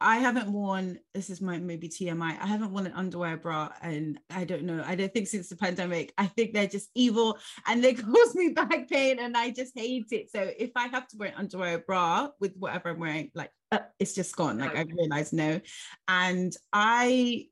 I 0.00 0.18
haven't 0.18 0.52
worn 0.52 0.98
this 1.14 1.28
is 1.30 1.40
my 1.40 1.58
maybe 1.58 1.88
TMI. 1.88 2.38
I 2.40 2.46
haven't 2.46 2.72
worn 2.72 2.86
an 2.86 2.92
underwear 2.92 3.36
bra 3.36 3.70
and 3.82 4.18
I 4.30 4.44
don't 4.44 4.62
know. 4.62 4.82
I 4.86 4.94
don't 4.94 5.12
think 5.12 5.26
since 5.26 5.48
the 5.48 5.56
pandemic. 5.56 6.12
I 6.16 6.26
think 6.26 6.52
they're 6.52 6.66
just 6.66 6.90
evil 6.94 7.38
and 7.66 7.82
they 7.82 7.94
cause 7.94 8.34
me 8.34 8.50
back 8.50 8.88
pain 8.88 9.18
and 9.18 9.36
I 9.36 9.50
just 9.50 9.72
hate 9.76 10.06
it. 10.12 10.30
So 10.30 10.50
if 10.58 10.70
I 10.76 10.86
have 10.88 11.08
to 11.08 11.16
wear 11.16 11.30
an 11.30 11.34
underwear 11.36 11.78
bra 11.78 12.28
with 12.40 12.54
whatever 12.56 12.90
I'm 12.90 13.00
wearing, 13.00 13.30
like 13.34 13.50
uh, 13.72 13.80
it's 13.98 14.14
just 14.14 14.36
gone. 14.36 14.58
Like 14.58 14.76
I 14.76 14.82
realize 14.82 15.32
no. 15.32 15.60
And 16.06 16.54
I 16.72 17.46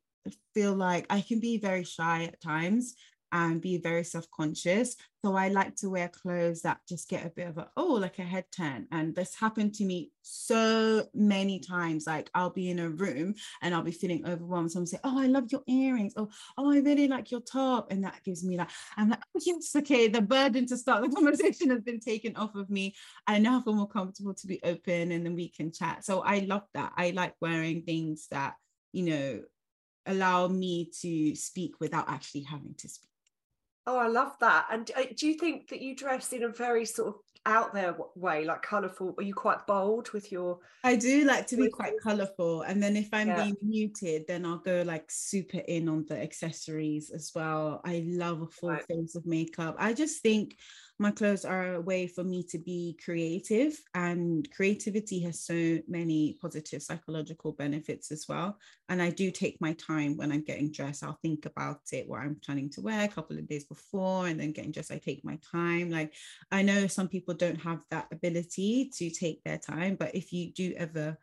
feel 0.55 0.75
like 0.75 1.07
I 1.11 1.21
can 1.21 1.41
be 1.41 1.59
very 1.59 1.85
shy 1.85 2.25
at 2.25 2.41
times 2.41 2.95
and 3.33 3.61
be 3.61 3.79
very 3.79 4.05
self-conscious. 4.05 4.97
So 5.27 5.35
I 5.35 5.49
like 5.49 5.75
to 5.79 5.91
wear 5.91 6.09
clothes 6.09 6.63
that 6.63 6.79
just 6.89 7.09
get 7.09 7.27
a 7.27 7.31
bit 7.31 7.49
of 7.49 7.59
a 7.59 7.69
oh, 7.77 7.95
like 7.95 8.21
a 8.21 8.23
head 8.23 8.45
turn. 8.57 8.87
And 8.93 9.13
this 9.13 9.35
happened 9.35 9.75
to 9.75 9.85
me 9.85 10.13
so 10.23 11.05
many 11.15 11.59
times. 11.59 12.07
Like 12.07 12.31
I'll 12.33 12.51
be 12.51 12.71
in 12.71 12.79
a 12.79 12.91
room 12.91 13.35
and 13.61 13.75
I'll 13.75 13.83
be 13.83 13.91
feeling 13.91 14.25
overwhelmed. 14.25 14.71
Someone 14.71 14.87
say, 14.87 15.01
Oh, 15.03 15.21
I 15.21 15.27
love 15.27 15.51
your 15.51 15.65
earrings. 15.67 16.13
Oh, 16.17 16.29
oh, 16.57 16.71
I 16.71 16.79
really 16.79 17.09
like 17.09 17.33
your 17.33 17.41
top. 17.41 17.91
And 17.91 18.05
that 18.05 18.23
gives 18.25 18.45
me 18.45 18.57
like, 18.57 18.71
I'm 18.97 19.11
like, 19.11 19.19
oh, 19.37 19.41
yes, 19.45 19.75
okay. 19.75 20.07
The 20.07 20.23
burden 20.23 20.65
to 20.67 20.77
start 20.77 21.03
the 21.03 21.09
conversation 21.17 21.71
has 21.71 21.83
been 21.83 21.99
taken 21.99 22.37
off 22.37 22.55
of 22.55 22.71
me. 22.71 22.95
I 23.27 23.41
now 23.41 23.61
feel 23.63 23.75
more 23.75 23.89
comfortable 23.89 24.35
to 24.35 24.47
be 24.47 24.61
open 24.63 25.11
and 25.11 25.27
then 25.27 25.35
we 25.35 25.49
can 25.49 25.73
chat. 25.73 26.05
So 26.05 26.21
I 26.21 26.39
love 26.39 26.69
that. 26.75 26.93
I 26.97 27.11
like 27.11 27.35
wearing 27.41 27.83
things 27.83 28.29
that, 28.31 28.55
you 28.93 29.03
know, 29.03 29.43
allow 30.07 30.47
me 30.47 30.93
to 31.01 31.35
speak 31.35 31.81
without 31.81 32.09
actually 32.09 32.43
having 32.43 32.77
to 32.79 32.89
speak. 32.89 33.11
Oh, 33.87 33.99
I 33.99 34.09
love 34.09 34.33
that. 34.41 34.67
And 34.71 34.91
uh, 34.97 35.03
do 35.17 35.29
you 35.29 35.35
think 35.35 35.69
that 35.69 35.81
you 35.81 35.95
dress 35.95 36.33
in 36.33 36.43
a 36.43 36.49
very 36.49 36.85
sort 36.85 37.09
of 37.09 37.15
out 37.47 37.73
there 37.73 37.97
way, 38.17 38.45
like 38.45 38.63
colourful? 38.63 39.15
Are 39.17 39.23
you 39.23 39.33
quite 39.33 39.67
bold 39.67 40.11
with 40.11 40.33
your? 40.33 40.59
I 40.85 40.97
do 40.97 41.25
like 41.25 41.47
to 41.49 41.57
be 41.57 41.69
quite 41.69 41.93
colourful, 42.03 42.63
and 42.63 42.83
then 42.83 42.97
if 42.97 43.09
I'm 43.13 43.29
yeah. 43.29 43.45
being 43.45 43.57
muted, 43.63 44.25
then 44.27 44.45
I'll 44.45 44.59
go 44.59 44.83
like 44.85 45.05
super 45.09 45.59
in 45.59 45.89
on 45.89 46.05
the 46.09 46.21
accessories 46.21 47.11
as 47.11 47.31
well. 47.35 47.81
I 47.85 48.05
love 48.07 48.43
a 48.43 48.47
full 48.49 48.71
right. 48.71 48.85
face 48.87 49.15
of 49.15 49.25
makeup. 49.25 49.77
I 49.79 49.93
just 49.93 50.21
think 50.21 50.57
my 50.99 51.11
clothes 51.11 51.45
are 51.45 51.75
a 51.75 51.81
way 51.81 52.07
for 52.07 52.25
me 52.25 52.43
to 52.43 52.59
be 52.59 52.99
creative 53.05 53.79
and 53.95 54.51
creativity 54.51 55.21
has 55.21 55.41
so 55.41 55.79
many 55.87 56.39
positive 56.41 56.83
psychological 56.83 57.53
benefits 57.53 58.11
as 58.11 58.27
well. 58.29 58.59
And 58.89 59.03
i 59.03 59.11
do 59.11 59.31
take 59.31 59.61
my 59.61 59.75
time 59.75 60.17
when 60.17 60.33
i'm 60.33 60.43
getting 60.43 60.73
dressed. 60.73 61.03
I'll 61.03 61.19
think 61.23 61.45
about 61.45 61.81
it 61.93 62.09
what 62.09 62.21
i'm 62.21 62.41
planning 62.45 62.71
to 62.71 62.81
wear 62.81 63.05
a 63.05 63.09
couple 63.09 63.39
of 63.39 63.49
days 63.49 63.65
before 63.65 64.27
and 64.27 64.41
then 64.41 64.53
getting 64.53 64.73
dressed 64.73 64.93
i 64.93 64.99
take 64.99 65.25
my 65.25 65.39
time. 65.53 65.91
Like 65.91 66.15
i 66.51 66.63
know 66.63 66.87
some 66.87 67.09
people 67.09 67.35
don't 67.35 67.61
have 67.61 67.81
that 67.91 68.07
ability 68.11 68.91
to 68.97 69.11
take 69.11 69.43
their 69.45 69.59
time 69.59 69.97
but 69.97 70.15
if 70.15 70.33
you 70.33 70.53
do 70.53 70.75
ever 70.77 71.19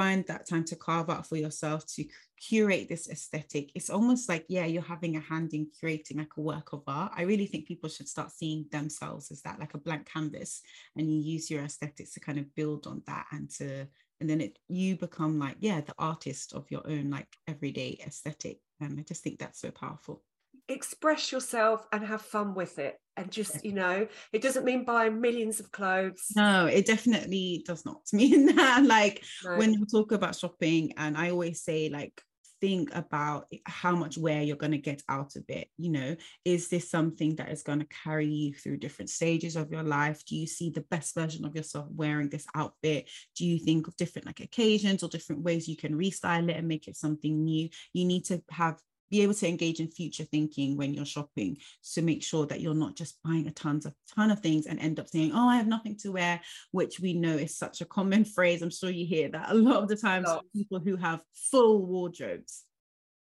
find 0.00 0.26
that 0.26 0.48
time 0.48 0.64
to 0.64 0.76
carve 0.76 1.10
out 1.10 1.26
for 1.26 1.36
yourself 1.36 1.86
to 1.86 2.02
curate 2.40 2.88
this 2.88 3.10
aesthetic 3.10 3.70
it's 3.74 3.90
almost 3.90 4.30
like 4.30 4.46
yeah 4.48 4.64
you're 4.64 4.92
having 4.94 5.14
a 5.16 5.20
hand 5.20 5.52
in 5.52 5.66
creating 5.78 6.16
like 6.16 6.34
a 6.38 6.40
work 6.40 6.72
of 6.72 6.82
art. 6.86 7.12
I 7.14 7.22
really 7.22 7.44
think 7.44 7.66
people 7.66 7.90
should 7.90 8.08
start 8.08 8.30
seeing 8.32 8.64
themselves 8.72 9.30
as 9.30 9.42
that 9.42 9.60
like 9.60 9.74
a 9.74 9.78
blank 9.78 10.08
canvas 10.10 10.62
and 10.96 11.12
you 11.12 11.20
use 11.34 11.50
your 11.50 11.62
aesthetics 11.62 12.12
to 12.14 12.20
kind 12.20 12.38
of 12.38 12.54
build 12.54 12.86
on 12.86 13.02
that 13.06 13.26
and 13.32 13.50
to 13.58 13.86
and 14.20 14.30
then 14.30 14.40
it 14.40 14.58
you 14.68 14.96
become 14.96 15.38
like 15.38 15.56
yeah 15.60 15.82
the 15.82 15.94
artist 15.98 16.54
of 16.54 16.70
your 16.70 16.82
own 16.86 17.10
like 17.10 17.28
everyday 17.46 17.98
aesthetic. 18.06 18.58
And 18.80 18.98
i 18.98 19.02
just 19.02 19.22
think 19.22 19.38
that's 19.38 19.60
so 19.60 19.70
powerful 19.70 20.22
express 20.70 21.32
yourself 21.32 21.86
and 21.92 22.04
have 22.04 22.22
fun 22.22 22.54
with 22.54 22.78
it 22.78 22.98
and 23.16 23.30
just 23.30 23.64
you 23.64 23.72
know 23.72 24.06
it 24.32 24.40
doesn't 24.40 24.64
mean 24.64 24.84
buying 24.84 25.20
millions 25.20 25.60
of 25.60 25.70
clothes. 25.72 26.28
No 26.36 26.66
it 26.66 26.86
definitely 26.86 27.62
does 27.66 27.84
not 27.84 28.00
mean 28.12 28.54
that. 28.56 28.84
Like 28.84 29.24
no. 29.44 29.56
when 29.56 29.74
you 29.74 29.84
talk 29.86 30.12
about 30.12 30.36
shopping 30.36 30.92
and 30.96 31.16
i 31.16 31.30
always 31.30 31.62
say 31.62 31.88
like 31.88 32.20
think 32.60 32.94
about 32.94 33.46
how 33.64 33.96
much 33.96 34.18
wear 34.18 34.42
you're 34.42 34.56
going 34.56 34.72
to 34.72 34.78
get 34.78 35.02
out 35.08 35.34
of 35.36 35.44
it 35.48 35.68
you 35.78 35.90
know? 35.90 36.14
Is 36.44 36.68
this 36.68 36.90
something 36.90 37.36
that 37.36 37.50
is 37.50 37.62
going 37.62 37.78
to 37.78 37.86
carry 38.04 38.26
you 38.26 38.54
through 38.54 38.78
different 38.78 39.08
stages 39.08 39.56
of 39.56 39.70
your 39.70 39.82
life? 39.82 40.22
Do 40.26 40.36
you 40.36 40.46
see 40.46 40.70
the 40.70 40.82
best 40.82 41.14
version 41.14 41.44
of 41.44 41.56
yourself 41.56 41.86
wearing 41.90 42.28
this 42.28 42.46
outfit? 42.54 43.08
Do 43.34 43.46
you 43.46 43.58
think 43.58 43.88
of 43.88 43.96
different 43.96 44.26
like 44.26 44.40
occasions 44.40 45.02
or 45.02 45.08
different 45.08 45.42
ways 45.42 45.68
you 45.68 45.76
can 45.76 45.94
restyle 45.94 46.50
it 46.50 46.56
and 46.56 46.68
make 46.68 46.86
it 46.86 46.96
something 46.96 47.44
new? 47.44 47.70
You 47.94 48.04
need 48.04 48.26
to 48.26 48.42
have 48.50 48.78
be 49.10 49.22
able 49.22 49.34
to 49.34 49.48
engage 49.48 49.80
in 49.80 49.90
future 49.90 50.24
thinking 50.24 50.76
when 50.76 50.94
you're 50.94 51.04
shopping. 51.04 51.56
To 51.94 52.02
make 52.02 52.22
sure 52.22 52.46
that 52.46 52.60
you're 52.60 52.74
not 52.74 52.96
just 52.96 53.18
buying 53.24 53.46
a 53.46 53.50
tons 53.50 53.86
of 53.86 53.94
ton 54.14 54.30
of 54.30 54.40
things 54.40 54.66
and 54.66 54.78
end 54.78 55.00
up 55.00 55.08
saying 55.08 55.32
oh 55.34 55.48
i 55.48 55.56
have 55.56 55.66
nothing 55.66 55.96
to 55.96 56.12
wear 56.12 56.40
which 56.70 57.00
we 57.00 57.14
know 57.14 57.36
is 57.36 57.56
such 57.56 57.80
a 57.80 57.84
common 57.84 58.24
phrase. 58.36 58.62
I'm 58.62 58.70
sure 58.70 58.90
you 58.90 59.06
hear 59.06 59.28
that 59.30 59.50
a 59.50 59.54
lot 59.54 59.82
of 59.82 59.88
the 59.88 59.96
times 59.96 60.28
people 60.54 60.80
who 60.80 60.96
have 60.96 61.20
full 61.34 61.84
wardrobes. 61.86 62.64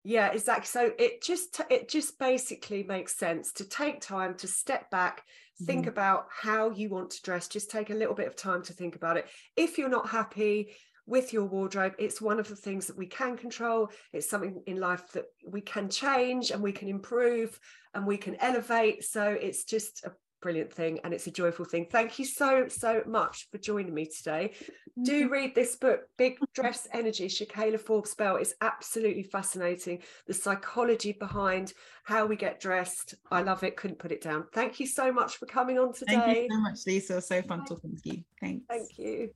Yeah 0.03 0.31
exactly. 0.31 0.65
So 0.65 0.91
it 0.99 1.23
just 1.23 1.61
it 1.69 1.89
just 1.89 2.19
basically 2.19 2.83
makes 2.83 3.15
sense 3.15 3.53
to 3.53 3.65
take 3.65 4.01
time 4.01 4.35
to 4.35 4.47
step 4.47 4.91
back 4.91 5.23
think 5.65 5.81
mm-hmm. 5.81 5.89
about 5.89 6.27
how 6.29 6.71
you 6.71 6.89
want 6.89 7.11
to 7.11 7.21
dress. 7.21 7.47
Just 7.47 7.71
take 7.71 7.89
a 7.89 7.95
little 7.95 8.15
bit 8.15 8.27
of 8.27 8.35
time 8.35 8.63
to 8.63 8.73
think 8.73 8.95
about 8.95 9.17
it. 9.17 9.27
If 9.55 9.77
you're 9.77 9.89
not 9.89 10.09
happy 10.09 10.73
with 11.05 11.33
your 11.33 11.45
wardrobe. 11.45 11.93
It's 11.97 12.21
one 12.21 12.39
of 12.39 12.47
the 12.47 12.55
things 12.55 12.87
that 12.87 12.97
we 12.97 13.07
can 13.07 13.37
control. 13.37 13.89
It's 14.11 14.29
something 14.29 14.61
in 14.65 14.79
life 14.79 15.11
that 15.13 15.25
we 15.45 15.61
can 15.61 15.89
change 15.89 16.51
and 16.51 16.61
we 16.61 16.71
can 16.71 16.87
improve 16.87 17.59
and 17.93 18.07
we 18.07 18.17
can 18.17 18.35
elevate. 18.35 19.03
So 19.03 19.23
it's 19.23 19.65
just 19.65 20.03
a 20.05 20.11
brilliant 20.41 20.73
thing 20.73 20.99
and 21.03 21.13
it's 21.13 21.27
a 21.27 21.31
joyful 21.31 21.65
thing. 21.65 21.87
Thank 21.89 22.19
you 22.19 22.25
so, 22.25 22.67
so 22.67 23.01
much 23.07 23.47
for 23.51 23.57
joining 23.57 23.93
me 23.93 24.05
today. 24.05 24.53
Do 25.01 25.29
read 25.29 25.55
this 25.55 25.75
book, 25.75 26.01
Big 26.17 26.37
Dress 26.53 26.87
Energy, 26.93 27.27
Shakaila 27.27 27.79
Forbes 27.79 28.13
Bell. 28.13 28.35
It's 28.35 28.53
absolutely 28.61 29.23
fascinating. 29.23 30.03
The 30.27 30.33
psychology 30.33 31.13
behind 31.13 31.73
how 32.03 32.25
we 32.25 32.35
get 32.35 32.59
dressed. 32.59 33.15
I 33.31 33.41
love 33.41 33.63
it. 33.63 33.75
Couldn't 33.75 33.99
put 33.99 34.11
it 34.11 34.21
down. 34.21 34.45
Thank 34.53 34.79
you 34.79 34.85
so 34.85 35.11
much 35.11 35.37
for 35.37 35.47
coming 35.47 35.79
on 35.79 35.93
today. 35.93 36.13
Thank 36.13 36.37
you 36.37 36.47
so 36.51 36.59
much, 36.59 36.79
Lisa. 36.85 37.21
So 37.21 37.41
fun 37.41 37.65
talking 37.65 37.97
to 38.03 38.09
you. 38.09 38.23
Thanks. 38.39 38.65
Thank 38.69 38.99
you. 38.99 39.31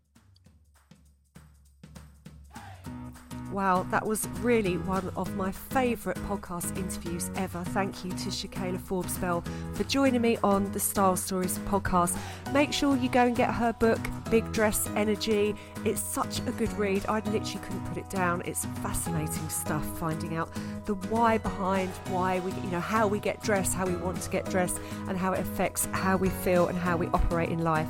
Wow, 3.58 3.88
that 3.90 4.06
was 4.06 4.28
really 4.42 4.78
one 4.78 5.12
of 5.18 5.36
my 5.36 5.52
favourite 5.52 6.16
podcast 6.30 6.78
interviews 6.78 7.32
ever. 7.38 7.64
Thank 7.64 8.06
you 8.06 8.12
to 8.12 8.30
Shakaila 8.30 8.80
Forbes 8.80 9.18
Bell 9.18 9.44
for 9.74 9.84
joining 9.86 10.22
me 10.22 10.38
on 10.44 10.72
the 10.74 10.80
Style 10.80 11.16
Stories 11.16 11.58
podcast. 11.66 12.16
Make 12.54 12.72
sure 12.72 12.96
you 12.96 13.10
go 13.10 13.26
and 13.26 13.36
get 13.36 13.52
her 13.52 13.74
book, 13.74 13.98
Big 14.30 14.52
Dress 14.52 14.88
Energy. 14.96 15.56
It's 15.86 16.00
such 16.00 16.38
a 16.42 16.52
good 16.52 16.72
read. 16.74 17.04
I 17.10 17.22
literally 17.22 17.66
couldn't 17.66 17.84
put 17.86 17.98
it 17.98 18.08
down. 18.12 18.44
It's 18.46 18.66
fascinating 18.84 19.50
stuff 19.50 19.84
finding 19.98 20.36
out 20.36 20.52
the 20.86 20.94
why 21.10 21.40
behind 21.40 21.90
why 22.10 22.38
we, 22.42 22.52
you 22.52 22.70
know, 22.70 22.80
how 22.80 23.08
we 23.08 23.20
get 23.20 23.42
dressed, 23.42 23.74
how 23.74 23.88
we 23.88 23.96
want 23.96 24.22
to 24.22 24.30
get 24.30 24.48
dressed, 24.52 24.80
and 25.08 25.18
how 25.18 25.34
it 25.34 25.40
affects 25.40 25.88
how 25.94 26.16
we 26.16 26.30
feel 26.30 26.68
and 26.68 26.78
how 26.78 26.96
we 26.96 27.08
operate 27.08 27.50
in 27.50 27.64
life. 27.64 27.90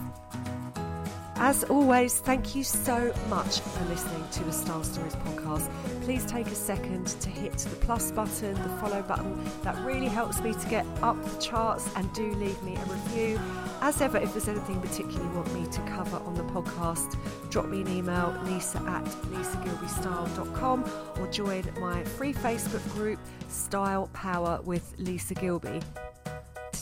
As 1.39 1.63
always, 1.65 2.17
thank 2.17 2.55
you 2.55 2.63
so 2.63 3.13
much 3.29 3.59
for 3.59 3.85
listening 3.85 4.27
to 4.31 4.43
the 4.43 4.51
Style 4.51 4.83
Stories 4.83 5.13
podcast. 5.17 5.69
Please 6.01 6.25
take 6.25 6.47
a 6.47 6.55
second 6.55 7.05
to 7.05 7.29
hit 7.29 7.55
the 7.59 7.75
plus 7.75 8.11
button, 8.11 8.55
the 8.55 8.69
follow 8.81 9.03
button. 9.03 9.39
That 9.61 9.77
really 9.85 10.07
helps 10.07 10.41
me 10.41 10.53
to 10.53 10.67
get 10.67 10.83
up 11.03 11.23
the 11.23 11.39
charts 11.39 11.89
and 11.95 12.11
do 12.13 12.31
leave 12.31 12.61
me 12.63 12.75
a 12.75 12.85
review. 12.85 13.39
As 13.81 14.01
ever, 14.01 14.17
if 14.17 14.33
there's 14.33 14.47
anything 14.47 14.81
particular 14.81 15.23
you 15.23 15.29
want 15.29 15.53
me 15.53 15.67
to 15.71 15.81
cover 15.81 16.17
on 16.17 16.33
the 16.33 16.43
podcast, 16.43 17.15
drop 17.51 17.67
me 17.67 17.81
an 17.81 17.87
email, 17.87 18.35
lisa 18.45 18.79
at 18.87 19.05
lisagilbystyle.com 19.05 20.85
or 21.19 21.27
join 21.27 21.63
my 21.79 22.03
free 22.03 22.33
Facebook 22.33 22.83
group, 22.93 23.19
Style 23.47 24.09
Power 24.11 24.59
with 24.63 24.95
Lisa 24.97 25.35
Gilby. 25.35 25.81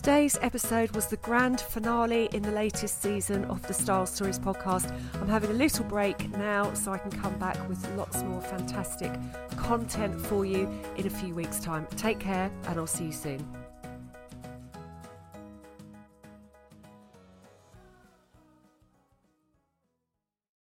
Today's 0.06 0.38
episode 0.44 0.92
was 0.92 1.08
the 1.08 1.18
grand 1.18 1.60
finale 1.60 2.30
in 2.32 2.44
the 2.44 2.52
latest 2.52 3.02
season 3.02 3.44
of 3.46 3.66
the 3.68 3.74
Style 3.74 4.06
Stories 4.06 4.38
podcast. 4.38 4.96
I'm 5.16 5.28
having 5.28 5.50
a 5.50 5.54
little 5.54 5.84
break 5.84 6.30
now 6.38 6.72
so 6.76 6.94
I 6.94 7.00
can 7.00 7.10
come 7.10 7.36
back 7.40 7.58
with 7.68 7.84
lots 7.98 8.22
more 8.22 8.40
fantastic 8.40 9.12
content 9.58 10.22
for 10.28 10.46
you 10.46 10.70
in 10.96 11.08
a 11.08 11.10
few 11.10 11.34
weeks' 11.34 11.60
time. 11.60 11.88
Take 11.98 12.20
care, 12.20 12.52
and 12.68 12.78
I'll 12.78 12.86
see 12.86 13.06
you 13.06 13.12
soon. 13.12 13.65